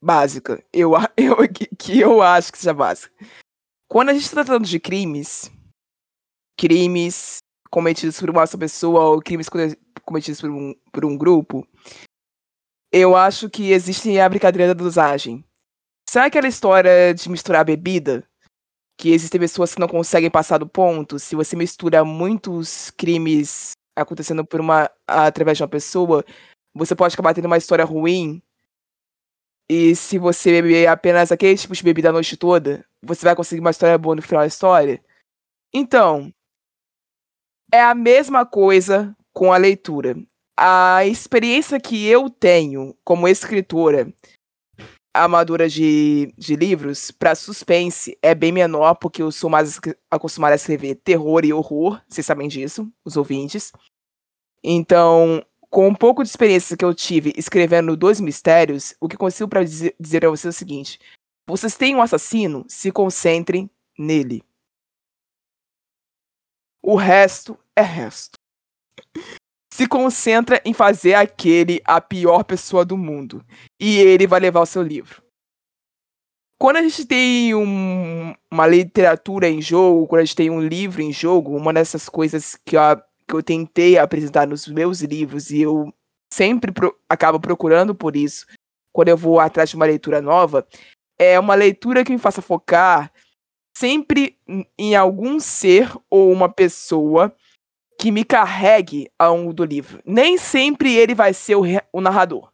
[0.01, 1.35] básica, eu, eu,
[1.77, 3.13] que eu acho que seja básica.
[3.87, 5.51] Quando a gente está tratando de crimes,
[6.57, 9.47] crimes cometidos por uma só pessoa ou crimes
[10.03, 11.67] cometidos por um, por um grupo,
[12.91, 15.43] eu acho que existe a brincadeira da dosagem.
[16.09, 18.27] Sabe aquela história de misturar bebida?
[18.97, 21.19] Que existem pessoas que não conseguem passar do ponto?
[21.19, 26.25] Se você mistura muitos crimes acontecendo por uma através de uma pessoa,
[26.73, 28.41] você pode acabar tendo uma história ruim
[29.69, 33.61] e se você beber apenas aquele tipo de bebida a noite toda, você vai conseguir
[33.61, 35.03] uma história boa no final da história.
[35.71, 36.33] Então,
[37.71, 40.15] é a mesma coisa com a leitura.
[40.57, 44.11] A experiência que eu tenho como escritora
[45.13, 49.79] amadora de, de livros para suspense é bem menor, porque eu sou mais
[50.09, 53.71] acostumada a escrever terror e horror, vocês sabem disso, os ouvintes.
[54.63, 59.49] Então, com um pouco de experiência que eu tive escrevendo dois mistérios, o que consigo
[59.49, 60.99] para dizer, dizer a vocês é o seguinte:
[61.47, 64.43] vocês têm um assassino, se concentrem nele.
[66.81, 68.37] O resto é resto.
[69.73, 73.45] Se concentra em fazer aquele a pior pessoa do mundo.
[73.79, 75.23] E ele vai levar o seu livro.
[76.59, 81.01] Quando a gente tem um, uma literatura em jogo, quando a gente tem um livro
[81.01, 85.61] em jogo, uma dessas coisas que a que eu tentei apresentar nos meus livros e
[85.61, 85.93] eu
[86.33, 88.45] sempre pro, acabo procurando por isso
[88.91, 90.67] quando eu vou atrás de uma leitura nova,
[91.17, 93.11] é uma leitura que me faça focar
[93.77, 94.37] sempre
[94.77, 97.33] em algum ser ou uma pessoa
[97.99, 100.01] que me carregue ao longo do livro.
[100.05, 101.63] Nem sempre ele vai ser o,
[101.93, 102.51] o narrador.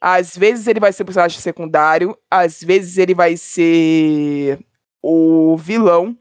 [0.00, 4.58] Às vezes ele vai ser o personagem secundário, às vezes ele vai ser
[5.02, 6.16] o vilão,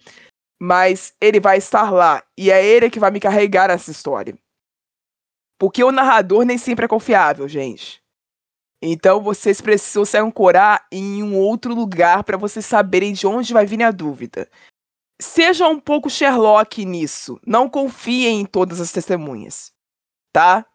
[0.59, 4.37] mas ele vai estar lá e é ele que vai me carregar essa história.
[5.57, 8.01] Porque o narrador nem sempre é confiável, gente.
[8.81, 13.65] Então vocês precisam se ancorar em um outro lugar para vocês saberem de onde vai
[13.65, 14.49] vir a dúvida.
[15.21, 17.39] Seja um pouco Sherlock nisso.
[17.45, 19.73] Não confiem em todas as testemunhas.
[20.31, 20.65] Tá?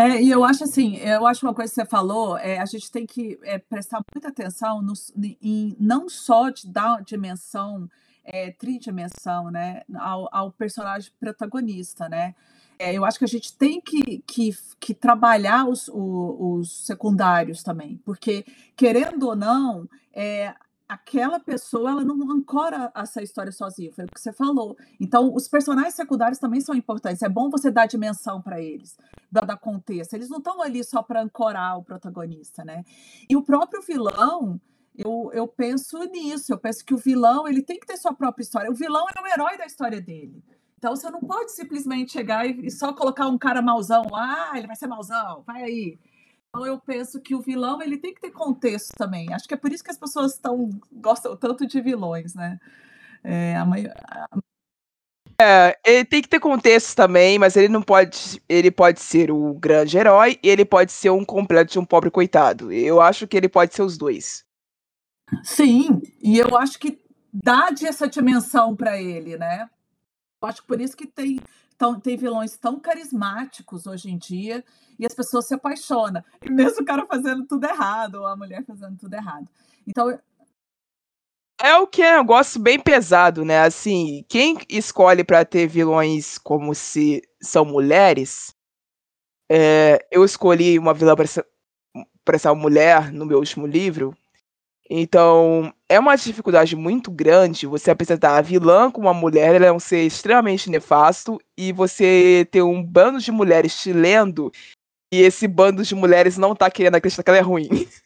[0.00, 2.90] É, e eu acho assim, eu acho uma coisa que você falou, é, a gente
[2.90, 4.94] tem que é, prestar muita atenção no,
[5.42, 7.86] em não só de dar dimensão,
[8.24, 12.34] é, tridimensão, né, ao, ao personagem protagonista, né?
[12.78, 15.94] É, eu acho que a gente tem que, que, que trabalhar os, os,
[16.38, 20.54] os secundários também, porque, querendo ou não, é,
[20.90, 24.76] aquela pessoa ela não ancora essa história sozinha, foi o que você falou.
[24.98, 27.22] Então, os personagens secundários também são importantes.
[27.22, 28.98] É bom você dar dimensão para eles,
[29.30, 30.14] dar, dar contexto.
[30.14, 32.82] Eles não estão ali só para ancorar o protagonista, né?
[33.28, 34.60] E o próprio vilão,
[34.96, 36.52] eu, eu penso nisso.
[36.52, 38.70] Eu penso que o vilão ele tem que ter sua própria história.
[38.70, 40.42] O vilão é o herói da história dele.
[40.76, 44.58] Então você não pode simplesmente chegar e, e só colocar um cara mauzão lá, ah,
[44.58, 45.98] ele vai ser mauzão, vai aí.
[46.50, 49.32] Então eu penso que o vilão ele tem que ter contexto também.
[49.32, 52.58] Acho que é por isso que as pessoas tão, gostam tanto de vilões, né?
[53.22, 53.94] É, a maior...
[55.40, 58.42] É, ele tem que ter contexto também, mas ele não pode.
[58.46, 62.10] Ele pode ser o grande herói e ele pode ser um completo de um pobre
[62.10, 62.70] coitado.
[62.70, 64.44] Eu acho que ele pode ser os dois.
[65.42, 66.98] Sim, e eu acho que
[67.32, 69.70] dá essa dimensão para ele, né?
[70.42, 71.40] Eu acho que por isso que tem,
[71.80, 74.62] tão, tem vilões tão carismáticos hoje em dia
[74.98, 76.22] e as pessoas se apaixonam.
[76.42, 79.48] E mesmo o cara fazendo tudo errado, ou a mulher fazendo tudo errado.
[79.86, 80.20] Então,
[81.58, 83.62] é o que é um negócio bem pesado, né?
[83.62, 88.54] Assim, quem escolhe para ter vilões como se são mulheres,
[89.50, 91.14] é, eu escolhi uma vilã
[92.24, 94.14] para uma mulher no meu último livro.
[94.92, 99.72] Então, é uma dificuldade muito grande você apresentar a vilã como uma mulher, ela é
[99.72, 104.50] um ser extremamente nefasto, e você ter um bando de mulheres te lendo,
[105.12, 107.68] e esse bando de mulheres não tá querendo acreditar que ela é ruim.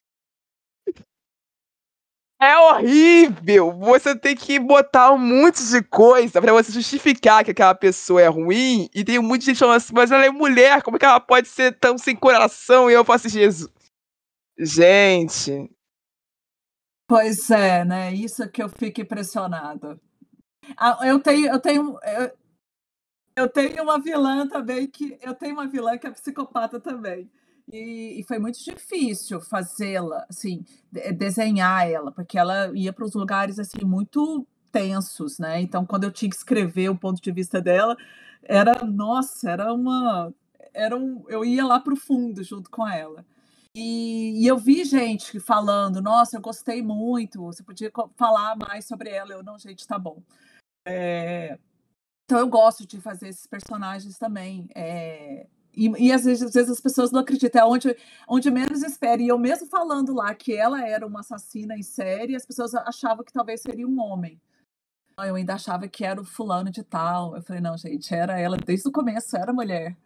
[2.40, 3.72] É horrível!
[3.72, 8.26] Você tem que botar um monte de coisa para você justificar que aquela pessoa é
[8.26, 8.88] ruim.
[8.94, 11.06] E tem um monte de gente falando assim, mas ela é mulher, como é que
[11.06, 12.90] ela pode ser tão sem coração?
[12.90, 13.70] E eu faço Jesus.
[14.58, 15.73] Gente.
[17.06, 18.12] Pois é, né?
[18.14, 20.00] Isso que eu fico impressionado.
[20.78, 22.32] Ah, eu tenho, eu tenho, eu,
[23.36, 27.28] eu tenho uma vilã também que eu tenho uma vilã que é psicopata também.
[27.72, 30.64] E, e foi muito difícil fazê-la, assim,
[31.16, 35.60] desenhar ela, porque ela ia para os lugares assim muito tensos, né?
[35.60, 37.96] Então, quando eu tinha que escrever o ponto de vista dela,
[38.42, 40.32] era, nossa, era uma,
[40.74, 43.24] era um, eu ia lá para o fundo junto com ela.
[43.76, 49.10] E, e, eu vi gente falando, nossa, eu gostei muito, você podia falar mais sobre
[49.10, 49.32] ela.
[49.32, 50.22] Eu, não, gente, tá bom.
[50.86, 51.58] É,
[52.24, 54.68] então eu gosto de fazer esses personagens também.
[54.74, 57.96] É, e, e às, vezes, às, vezes, as pessoas não acreditam, é onde,
[58.28, 59.20] onde menos espera.
[59.20, 63.24] E eu mesmo falando lá que ela era uma assassina em série, as pessoas achavam
[63.24, 64.40] que talvez seria um homem.
[65.18, 67.36] Eu ainda achava que era o fulano de tal.
[67.36, 69.96] Eu falei, não, gente, era ela desde o começo, era mulher.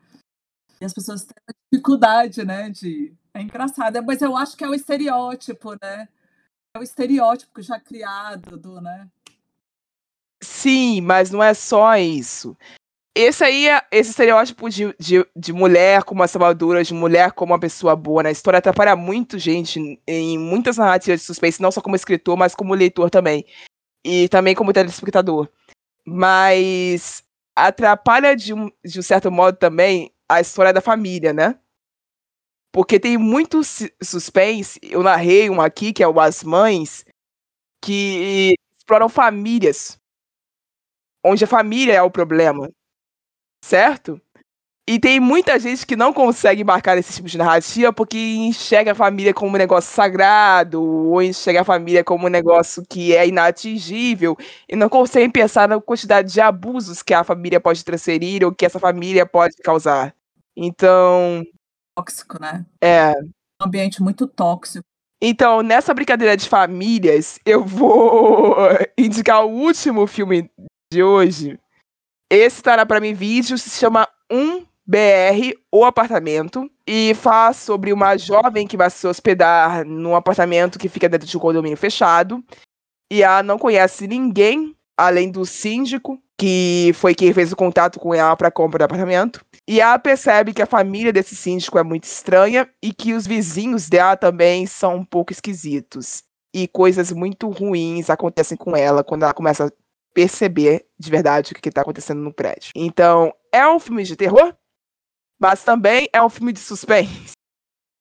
[0.80, 1.36] E as pessoas têm
[1.72, 3.12] dificuldade, né, de...
[3.34, 6.08] É engraçado, mas eu acho que é o estereótipo, né?
[6.74, 9.08] É o estereótipo já criado do, né?
[10.42, 12.56] Sim, mas não é só isso
[13.18, 17.52] esse aí é esse estereótipo de, de, de mulher como uma salvadora, de mulher como
[17.52, 21.80] uma pessoa boa na história atrapalha muito gente em muitas narrativas de suspense, não só
[21.80, 23.44] como escritor, mas como leitor também.
[24.04, 25.48] E também como telespectador.
[26.06, 27.24] Mas
[27.56, 31.58] atrapalha de um, de um certo modo também a história da família, né?
[32.72, 33.60] Porque tem muito
[34.02, 34.78] suspense.
[34.82, 37.04] Eu narrei um aqui, que é o As Mães,
[37.82, 39.98] que exploram famílias.
[41.24, 42.70] Onde a família é o problema
[43.64, 44.20] certo?
[44.88, 48.94] E tem muita gente que não consegue marcar esse tipo de narrativa porque enxerga a
[48.96, 54.36] família como um negócio sagrado, ou enxerga a família como um negócio que é inatingível,
[54.68, 58.66] e não consegue pensar na quantidade de abusos que a família pode transferir ou que
[58.66, 60.14] essa família pode causar.
[60.60, 61.46] Então.
[61.96, 62.66] Tóxico, né?
[62.82, 63.12] É.
[63.62, 64.84] Um ambiente muito tóxico.
[65.22, 68.56] Então, nessa brincadeira de famílias, eu vou
[68.98, 70.50] indicar o último filme
[70.92, 71.58] de hoje,
[72.30, 78.66] esse tá na Prime Video, se chama 1BR, O Apartamento, e fala sobre uma jovem
[78.66, 82.44] que vai se hospedar num apartamento que fica dentro de um condomínio fechado,
[83.10, 88.14] e ela não conhece ninguém além do síndico, que foi quem fez o contato com
[88.14, 89.44] ela para compra do apartamento.
[89.66, 93.88] E ela percebe que a família desse síndico é muito estranha e que os vizinhos
[93.88, 96.22] dela também são um pouco esquisitos.
[96.54, 99.70] E coisas muito ruins acontecem com ela quando ela começa
[100.14, 102.72] perceber de verdade o que está acontecendo no prédio.
[102.74, 104.54] Então, é um filme de terror,
[105.38, 107.32] mas também é um filme de suspense.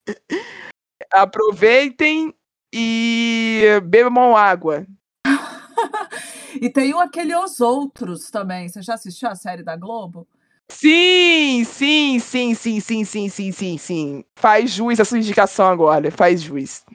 [1.12, 2.34] Aproveitem
[2.73, 4.86] e bebam água.
[6.62, 8.67] e tem um, aquele Os Outros também.
[8.67, 10.28] Você já assistiu a série da Globo?
[10.70, 14.26] Sim, sim, sim, sim, sim, sim, sim, sim, sim.
[14.36, 16.86] Faz juiz a sua indicação agora, faz juiz.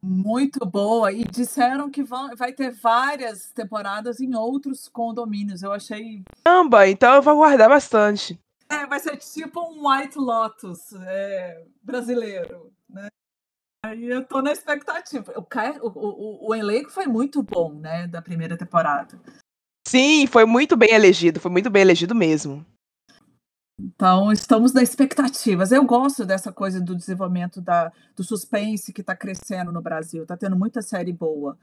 [0.00, 1.12] Muito boa.
[1.12, 5.62] E disseram que vão, vai ter várias temporadas em outros condomínios.
[5.62, 6.22] Eu achei.
[6.44, 8.38] Caramba, então eu vou aguardar bastante.
[8.68, 13.08] É, vai ser tipo um White Lotus é, brasileiro, né?
[13.84, 15.32] Aí eu tô na expectativa.
[15.36, 19.18] O, o, o, o elenco foi muito bom, né, da primeira temporada.
[19.86, 22.64] Sim, foi muito bem elegido, foi muito bem elegido mesmo.
[23.80, 25.70] Então, estamos na expectativas.
[25.70, 30.22] Eu gosto dessa coisa do desenvolvimento da, do suspense que está crescendo no Brasil.
[30.22, 31.56] Está tendo muita série boa.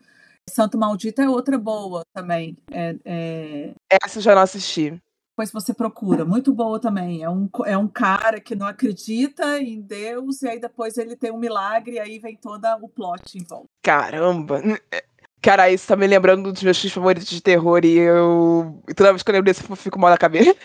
[0.50, 2.58] Santo Maldito é outra boa também.
[2.72, 3.74] É, é...
[4.02, 4.98] Essa eu já não assisti.
[5.36, 6.24] Depois você procura.
[6.24, 7.22] Muito boa também.
[7.22, 11.30] É um, é um cara que não acredita em Deus e aí depois ele tem
[11.30, 13.68] um milagre e aí vem todo o plot em volta.
[13.84, 14.62] Caramba!
[15.42, 18.82] Cara, isso tá me lembrando dos meus filmes favoritos de terror e eu.
[18.96, 20.56] Toda vez que eu lembro desse, eu fico mal na cabeça.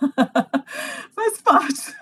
[1.12, 1.94] Faz parte.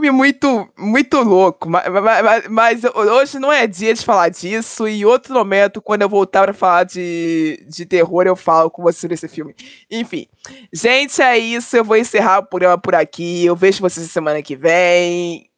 [0.00, 4.88] Filme muito, muito louco, mas, mas, mas, hoje não é dia de falar disso.
[4.88, 9.06] E outro momento, quando eu voltar para falar de, de terror, eu falo com você
[9.06, 9.54] nesse filme.
[9.90, 10.26] Enfim,
[10.72, 11.76] gente, é isso.
[11.76, 13.44] Eu vou encerrar o programa por aqui.
[13.44, 15.48] Eu vejo vocês semana que vem.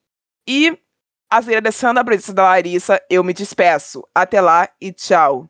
[0.47, 0.79] E,
[1.31, 4.07] agradecendo a presença da Larissa, eu me despeço.
[4.15, 5.49] Até lá e tchau.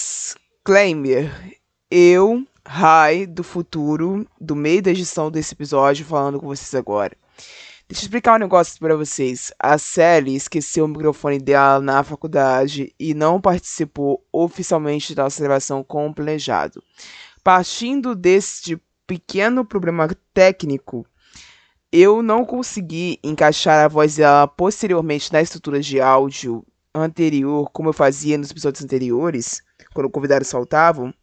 [0.00, 7.16] Disclaimer: eu, Rai, do futuro, do meio da edição desse episódio, falando com vocês agora.
[7.88, 9.52] Deixa eu explicar um negócio para vocês.
[9.56, 16.12] A Sally esqueceu o microfone dela na faculdade e não participou oficialmente da observação como
[16.12, 16.82] planejado.
[17.44, 21.06] Partindo deste pequeno problema técnico,
[21.92, 27.92] eu não consegui encaixar a voz dela posteriormente na estrutura de áudio anterior, como eu
[27.92, 29.62] fazia nos episódios anteriores,
[29.94, 31.14] quando convidados faltavam,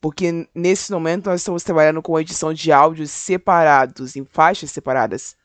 [0.00, 5.36] porque nesse momento nós estamos trabalhando com edição de áudios separados, em faixas separadas,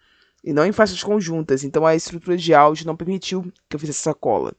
[0.43, 3.99] e não em faixas conjuntas, então a estrutura de áudio não permitiu que eu fizesse
[3.99, 4.53] essa cola.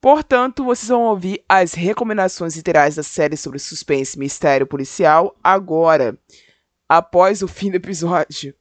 [0.00, 6.18] Portanto, vocês vão ouvir as recomendações literais da série sobre suspense e mistério policial agora,
[6.88, 8.54] após o fim do episódio.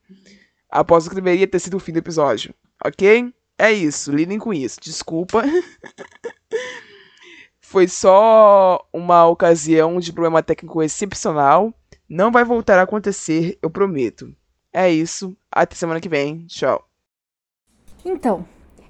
[0.70, 2.54] Após o que deveria ter sido o fim do episódio,
[2.86, 3.34] ok?
[3.58, 4.80] É isso, lidem com isso.
[4.80, 5.44] Desculpa.
[7.70, 11.72] Foi só uma ocasião de problema técnico excepcional.
[12.10, 14.36] Não vai voltar a acontecer, eu prometo.
[14.74, 15.38] É isso.
[15.52, 16.48] Até semana que vem.
[16.48, 16.84] Tchau.
[18.04, 18.44] Então,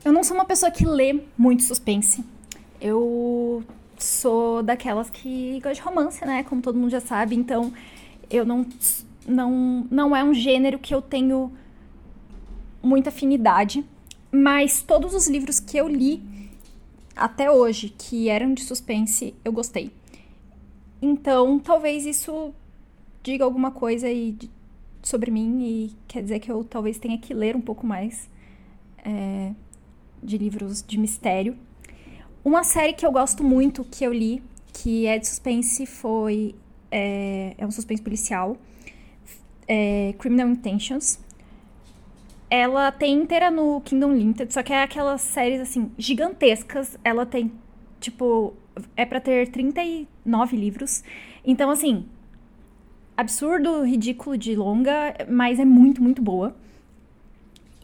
[0.06, 2.24] eu não sou uma pessoa que lê muito suspense.
[2.80, 3.66] Eu
[3.98, 6.44] sou daquelas que gosta de romance, né?
[6.44, 7.36] Como todo mundo já sabe.
[7.36, 7.74] Então,
[8.30, 8.66] eu não,
[9.28, 11.52] não, não é um gênero que eu tenho
[12.82, 13.84] muita afinidade.
[14.32, 16.29] Mas todos os livros que eu li
[17.20, 19.92] até hoje que eram de suspense, eu gostei.
[21.02, 22.54] Então, talvez isso
[23.22, 24.38] diga alguma coisa aí
[25.02, 28.30] sobre mim e quer dizer que eu talvez tenha que ler um pouco mais
[29.04, 29.52] é,
[30.24, 31.58] de livros de mistério.
[32.44, 34.42] Uma série que eu gosto muito, que eu li,
[34.74, 36.56] que é de suspense, foi.
[36.92, 38.58] É, é um suspense policial.
[39.68, 41.20] É Criminal Intentions
[42.50, 46.98] ela tem inteira no Kingdom Limited, só que é aquelas séries, assim, gigantescas.
[47.04, 47.52] Ela tem,
[48.00, 48.54] tipo,
[48.96, 51.04] é para ter 39 livros.
[51.46, 52.06] Então, assim,
[53.16, 56.56] absurdo, ridículo de longa, mas é muito, muito boa.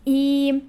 [0.05, 0.63] E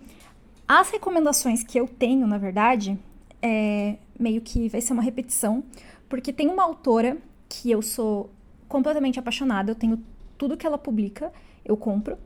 [0.68, 2.99] as recomendações que eu tenho, na verdade,
[3.40, 5.62] é meio que vai ser uma repetição,
[6.09, 7.16] porque tem uma autora
[7.49, 8.30] que eu sou
[8.68, 10.03] completamente apaixonada, eu tenho
[10.36, 11.32] tudo que ela publica,
[11.64, 12.18] eu compro.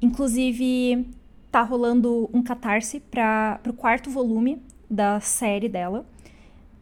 [0.00, 1.06] Inclusive,
[1.50, 6.06] tá rolando um catarse para o quarto volume da série dela,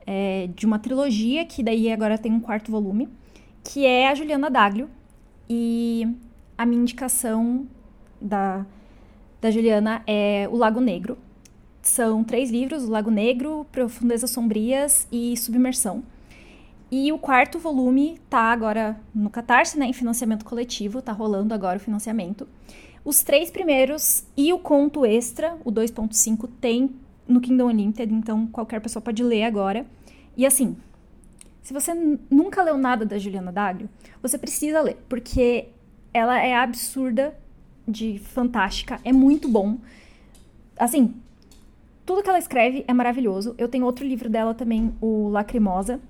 [0.06, 3.08] é, de uma trilogia, que daí agora tem um quarto volume,
[3.62, 4.88] que é a Juliana Daglio.
[5.48, 6.08] E
[6.56, 7.66] a minha indicação
[8.20, 8.64] da,
[9.40, 11.18] da Juliana é O Lago Negro.
[11.82, 16.02] São três livros: O Lago Negro, Profundezas Sombrias e Submersão.
[16.90, 21.78] E o quarto volume tá agora no Catarse, né, em financiamento coletivo, tá rolando agora
[21.78, 22.46] o financiamento.
[23.04, 26.90] Os três primeiros e o conto extra, o 2.5, tem
[27.26, 29.84] no Kingdom Unlimited, então qualquer pessoa pode ler agora.
[30.36, 30.76] E assim,
[31.62, 31.92] se você
[32.30, 33.88] nunca leu nada da Juliana Daglio,
[34.20, 35.68] você precisa ler, porque
[36.12, 37.36] ela é absurda
[37.86, 39.78] de fantástica, é muito bom.
[40.78, 41.14] Assim,
[42.04, 43.54] tudo que ela escreve é maravilhoso.
[43.58, 46.00] Eu tenho outro livro dela também, o Lacrimosa.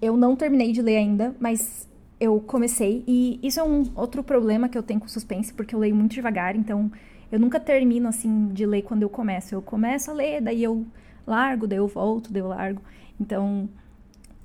[0.00, 1.88] Eu não terminei de ler ainda, mas
[2.24, 3.04] eu comecei.
[3.06, 6.12] E isso é um outro problema que eu tenho com suspense, porque eu leio muito
[6.12, 6.90] devagar, então
[7.30, 9.54] eu nunca termino assim de ler quando eu começo.
[9.54, 10.86] Eu começo a ler, daí eu
[11.26, 12.82] largo, daí eu volto, daí eu largo.
[13.20, 13.68] Então,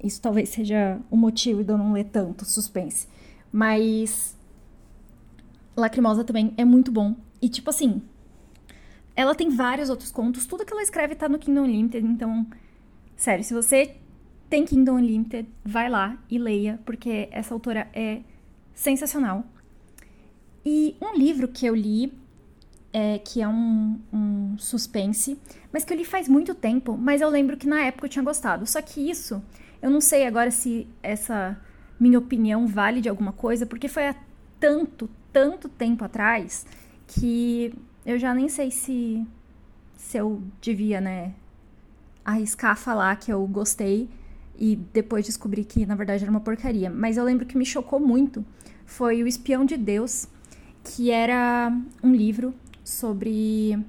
[0.04, 3.08] isso talvez seja o motivo de eu não ler tanto suspense.
[3.52, 4.38] Mas
[5.76, 7.16] Lacrimosa também é muito bom.
[7.42, 8.02] E tipo assim,
[9.16, 12.46] ela tem vários outros contos, tudo que ela escreve tá no Kingdom Limited, então,
[13.16, 13.96] sério, se você
[14.50, 18.22] tem Kingdom Unlimited, vai lá e leia, porque essa autora é
[18.74, 19.46] sensacional.
[20.66, 22.12] E um livro que eu li,
[22.92, 25.40] é, que é um, um suspense,
[25.72, 28.24] mas que eu li faz muito tempo, mas eu lembro que na época eu tinha
[28.24, 28.66] gostado.
[28.66, 29.42] Só que isso,
[29.82, 31.60] eu não sei agora se essa
[32.00, 34.16] minha opinião vale de alguma coisa, porque foi há
[34.60, 36.66] tanto, tanto tempo atrás
[37.08, 37.74] que
[38.06, 39.26] eu já nem sei se,
[39.96, 41.34] se eu devia, né,
[42.26, 44.10] arriscar falar que eu gostei
[44.60, 46.90] e depois descobri que na verdade era uma porcaria.
[46.90, 48.46] Mas eu lembro que me chocou muito
[48.86, 50.28] foi O Espião de Deus,
[50.84, 51.72] que era
[52.04, 52.54] um livro
[52.84, 53.80] sobre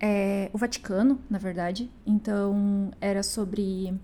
[0.00, 1.90] é, o Vaticano, na verdade.
[2.04, 3.94] Então era sobre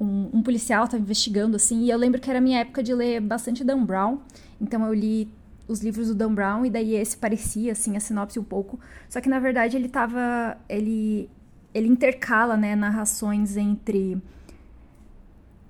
[0.00, 1.82] um, um policial estava investigando assim.
[1.82, 4.20] E eu lembro que era minha época de ler bastante Dan Brown.
[4.60, 5.30] Então eu li
[5.66, 8.80] os livros do Dan Brown e daí esse parecia assim a sinopse um pouco.
[9.08, 11.28] Só que na verdade ele tava ele
[11.74, 14.22] ele intercala, né, narrações entre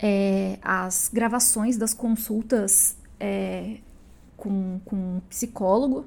[0.07, 3.79] é, as gravações das consultas é,
[4.37, 6.05] com, com psicólogo,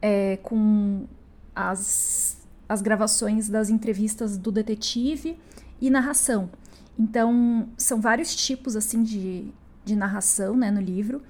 [0.00, 1.08] é, com
[1.52, 2.36] as,
[2.68, 5.36] as gravações das entrevistas do detetive
[5.80, 6.50] e narração.
[6.96, 9.48] Então, são vários tipos, assim, de,
[9.84, 11.20] de narração, né, no livro.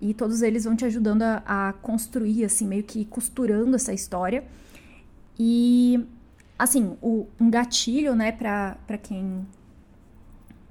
[0.00, 4.44] E todos eles vão te ajudando a, a construir, assim, meio que costurando essa história.
[5.38, 6.04] E,
[6.58, 9.46] assim, o, um gatilho, né, pra quem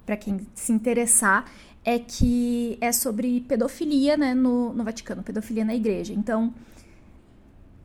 [0.07, 1.45] para quem se interessar,
[1.83, 6.13] é que é sobre pedofilia, né, no, no Vaticano, pedofilia na igreja.
[6.13, 6.53] Então,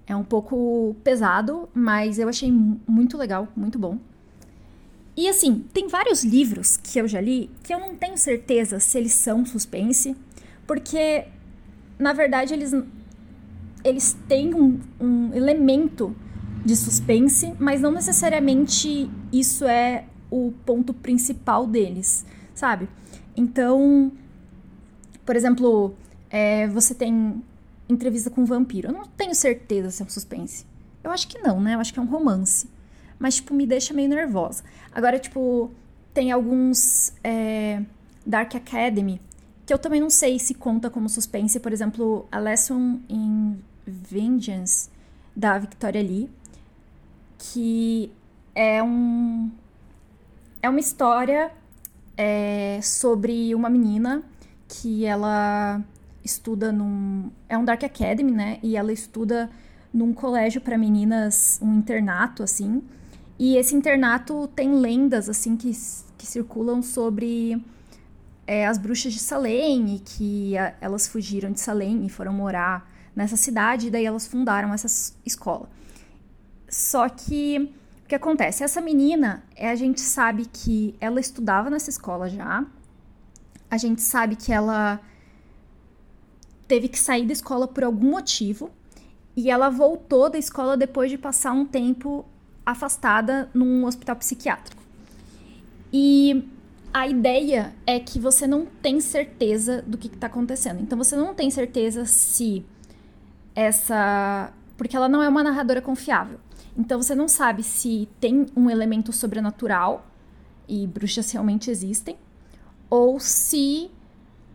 [0.07, 3.99] é um pouco pesado, mas eu achei muito legal, muito bom.
[5.17, 8.97] E assim, tem vários livros que eu já li que eu não tenho certeza se
[8.97, 10.17] eles são suspense,
[10.67, 11.27] porque
[11.99, 12.73] na verdade eles,
[13.85, 16.17] eles têm um, um elemento
[16.65, 22.25] de suspense, mas não necessariamente isso é o ponto principal deles,
[22.55, 22.89] sabe?
[23.37, 24.11] Então,
[25.27, 25.95] por exemplo,
[26.31, 27.43] é, você tem
[27.87, 28.89] entrevista com um vampiro.
[28.89, 30.65] Eu não tenho certeza se é um suspense.
[31.05, 31.75] Eu acho que não, né?
[31.75, 32.67] Eu acho que é um romance.
[33.19, 34.65] Mas, tipo, me deixa meio nervosa.
[34.91, 35.71] Agora, tipo,
[36.15, 37.83] tem alguns é,
[38.27, 39.21] Dark Academy
[39.67, 41.61] que eu também não sei se conta como suspense.
[41.61, 44.89] Por exemplo, A Lesson in Vengeance,
[45.37, 46.31] da Victoria Lee,
[47.39, 48.11] que
[48.55, 49.51] é um
[50.63, 51.51] é uma história
[52.17, 54.23] é, sobre uma menina
[54.69, 55.83] que ela
[56.25, 57.31] estuda num.
[57.49, 58.59] É um Dark Academy, né?
[58.63, 59.51] E ela estuda
[59.93, 62.83] num colégio para meninas, um internato, assim.
[63.39, 65.73] E esse internato tem lendas, assim, que,
[66.17, 67.63] que circulam sobre
[68.47, 72.89] é, as bruxas de Salem e que a, elas fugiram de Salem e foram morar
[73.15, 75.69] nessa cidade, e daí elas fundaram essa escola.
[76.69, 77.75] Só que
[78.13, 78.63] que acontece?
[78.63, 82.63] Essa menina, é, a gente sabe que ela estudava nessa escola já.
[83.71, 85.01] A gente sabe que ela
[86.69, 88.71] teve que sair da escola por algum motivo.
[89.35, 92.27] E ela voltou da escola depois de passar um tempo
[92.67, 94.83] afastada num hospital psiquiátrico.
[95.91, 96.47] E
[96.93, 100.83] a ideia é que você não tem certeza do que está acontecendo.
[100.83, 102.63] Então você não tem certeza se
[103.55, 104.53] essa.
[104.77, 106.39] Porque ela não é uma narradora confiável.
[106.77, 110.07] Então você não sabe se tem um elemento sobrenatural
[110.67, 112.17] e bruxas realmente existem,
[112.89, 113.91] ou se,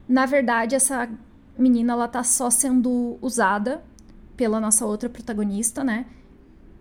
[0.07, 1.09] na verdade, essa
[1.57, 3.83] menina ela tá só sendo usada
[4.35, 6.05] pela nossa outra protagonista, né?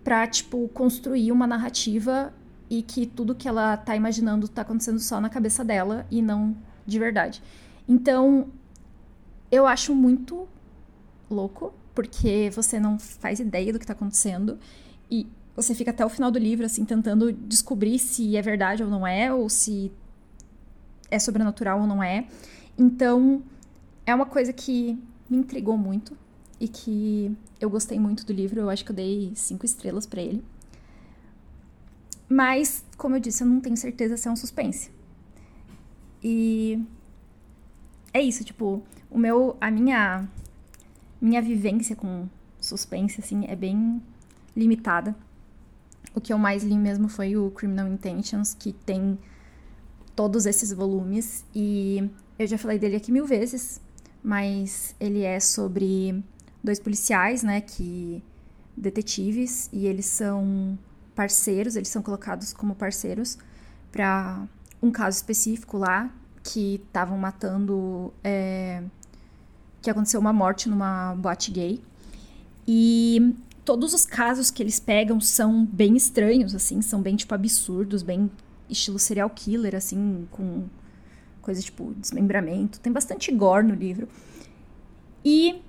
[0.03, 2.33] Pra, tipo, construir uma narrativa
[2.69, 6.55] e que tudo que ela tá imaginando tá acontecendo só na cabeça dela e não
[6.85, 7.41] de verdade.
[7.87, 8.47] Então,
[9.51, 10.47] eu acho muito
[11.29, 14.59] louco, porque você não faz ideia do que tá acontecendo.
[15.09, 18.89] E você fica até o final do livro, assim, tentando descobrir se é verdade ou
[18.89, 19.91] não é, ou se
[21.09, 22.27] é sobrenatural ou não é.
[22.77, 23.41] Então,
[24.05, 24.97] é uma coisa que
[25.29, 26.17] me intrigou muito
[26.59, 28.59] e que eu gostei muito do livro.
[28.59, 30.43] Eu acho que eu dei cinco estrelas para ele.
[32.29, 34.91] Mas, como eu disse, eu não tenho certeza se é um suspense.
[36.21, 36.83] E
[38.13, 40.27] é isso, tipo, o meu, a minha
[41.19, 42.27] minha vivência com
[42.59, 44.01] suspense assim é bem
[44.57, 45.15] limitada.
[46.15, 49.19] O que eu mais li mesmo foi o Criminal Intentions, que tem
[50.15, 53.79] todos esses volumes e eu já falei dele aqui mil vezes,
[54.23, 56.23] mas ele é sobre
[56.63, 58.23] dois policiais, né, que
[58.75, 60.77] detetives e eles são
[61.15, 63.37] parceiros, eles são colocados como parceiros
[63.91, 64.43] para
[64.81, 66.11] um caso específico lá
[66.43, 68.83] que estavam matando, é,
[69.81, 71.81] que aconteceu uma morte numa boate gay
[72.67, 73.35] e
[73.67, 78.31] todos os casos que eles pegam são bem estranhos, assim, são bem, tipo, absurdos, bem
[78.69, 80.63] estilo serial killer, assim, com
[81.41, 82.79] coisa tipo desmembramento.
[82.79, 84.07] Tem bastante gore no livro.
[85.23, 85.61] E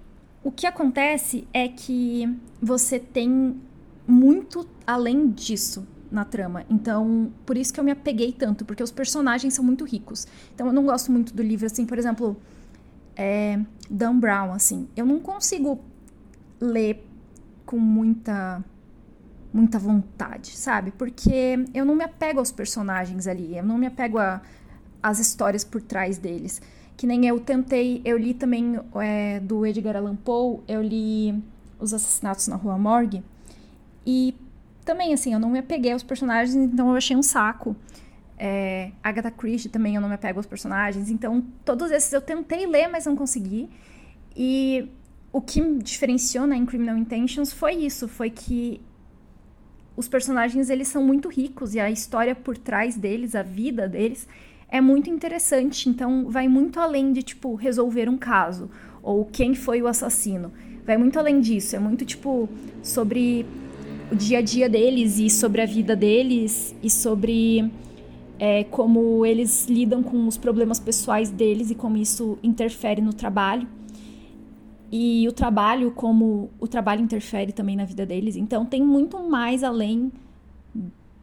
[0.44, 2.32] o que acontece é que
[2.62, 3.60] você tem
[4.06, 6.64] muito além disso na trama.
[6.70, 10.24] Então, por isso que eu me apeguei tanto, porque os personagens são muito ricos.
[10.54, 12.36] Então, eu não gosto muito do livro, assim, por exemplo,
[13.16, 13.58] é,
[13.90, 14.86] Dan Brown, assim.
[14.96, 15.80] Eu não consigo
[16.60, 17.07] ler
[17.68, 18.64] com muita
[19.52, 20.90] muita vontade, sabe?
[20.90, 24.18] Porque eu não me apego aos personagens ali, eu não me apego
[25.02, 26.62] às histórias por trás deles.
[26.96, 31.42] Que nem eu tentei, eu li também é, do Edgar Allan Poe, eu li
[31.78, 33.22] Os Assassinatos na Rua Morgue,
[34.06, 34.34] e
[34.84, 37.76] também, assim, eu não me apeguei aos personagens, então eu achei um saco.
[38.38, 42.66] É, Agatha Christie também eu não me apego aos personagens, então todos esses eu tentei
[42.66, 43.68] ler, mas não consegui.
[44.34, 44.88] E
[45.38, 48.80] o que diferenciou né, em Criminal Intentions foi isso, foi que
[49.96, 54.26] os personagens eles são muito ricos e a história por trás deles, a vida deles
[54.68, 58.68] é muito interessante, então vai muito além de tipo resolver um caso
[59.00, 60.50] ou quem foi o assassino.
[60.84, 62.48] Vai muito além disso, é muito tipo
[62.82, 63.46] sobre
[64.10, 67.70] o dia a dia deles e sobre a vida deles e sobre
[68.40, 73.77] é, como eles lidam com os problemas pessoais deles e como isso interfere no trabalho.
[74.90, 78.36] E o trabalho, como o trabalho interfere também na vida deles.
[78.36, 80.10] Então, tem muito mais além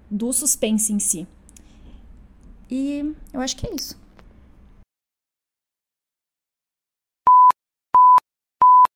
[0.10, 1.28] do suspense em si.
[2.70, 4.05] E eu acho que é isso.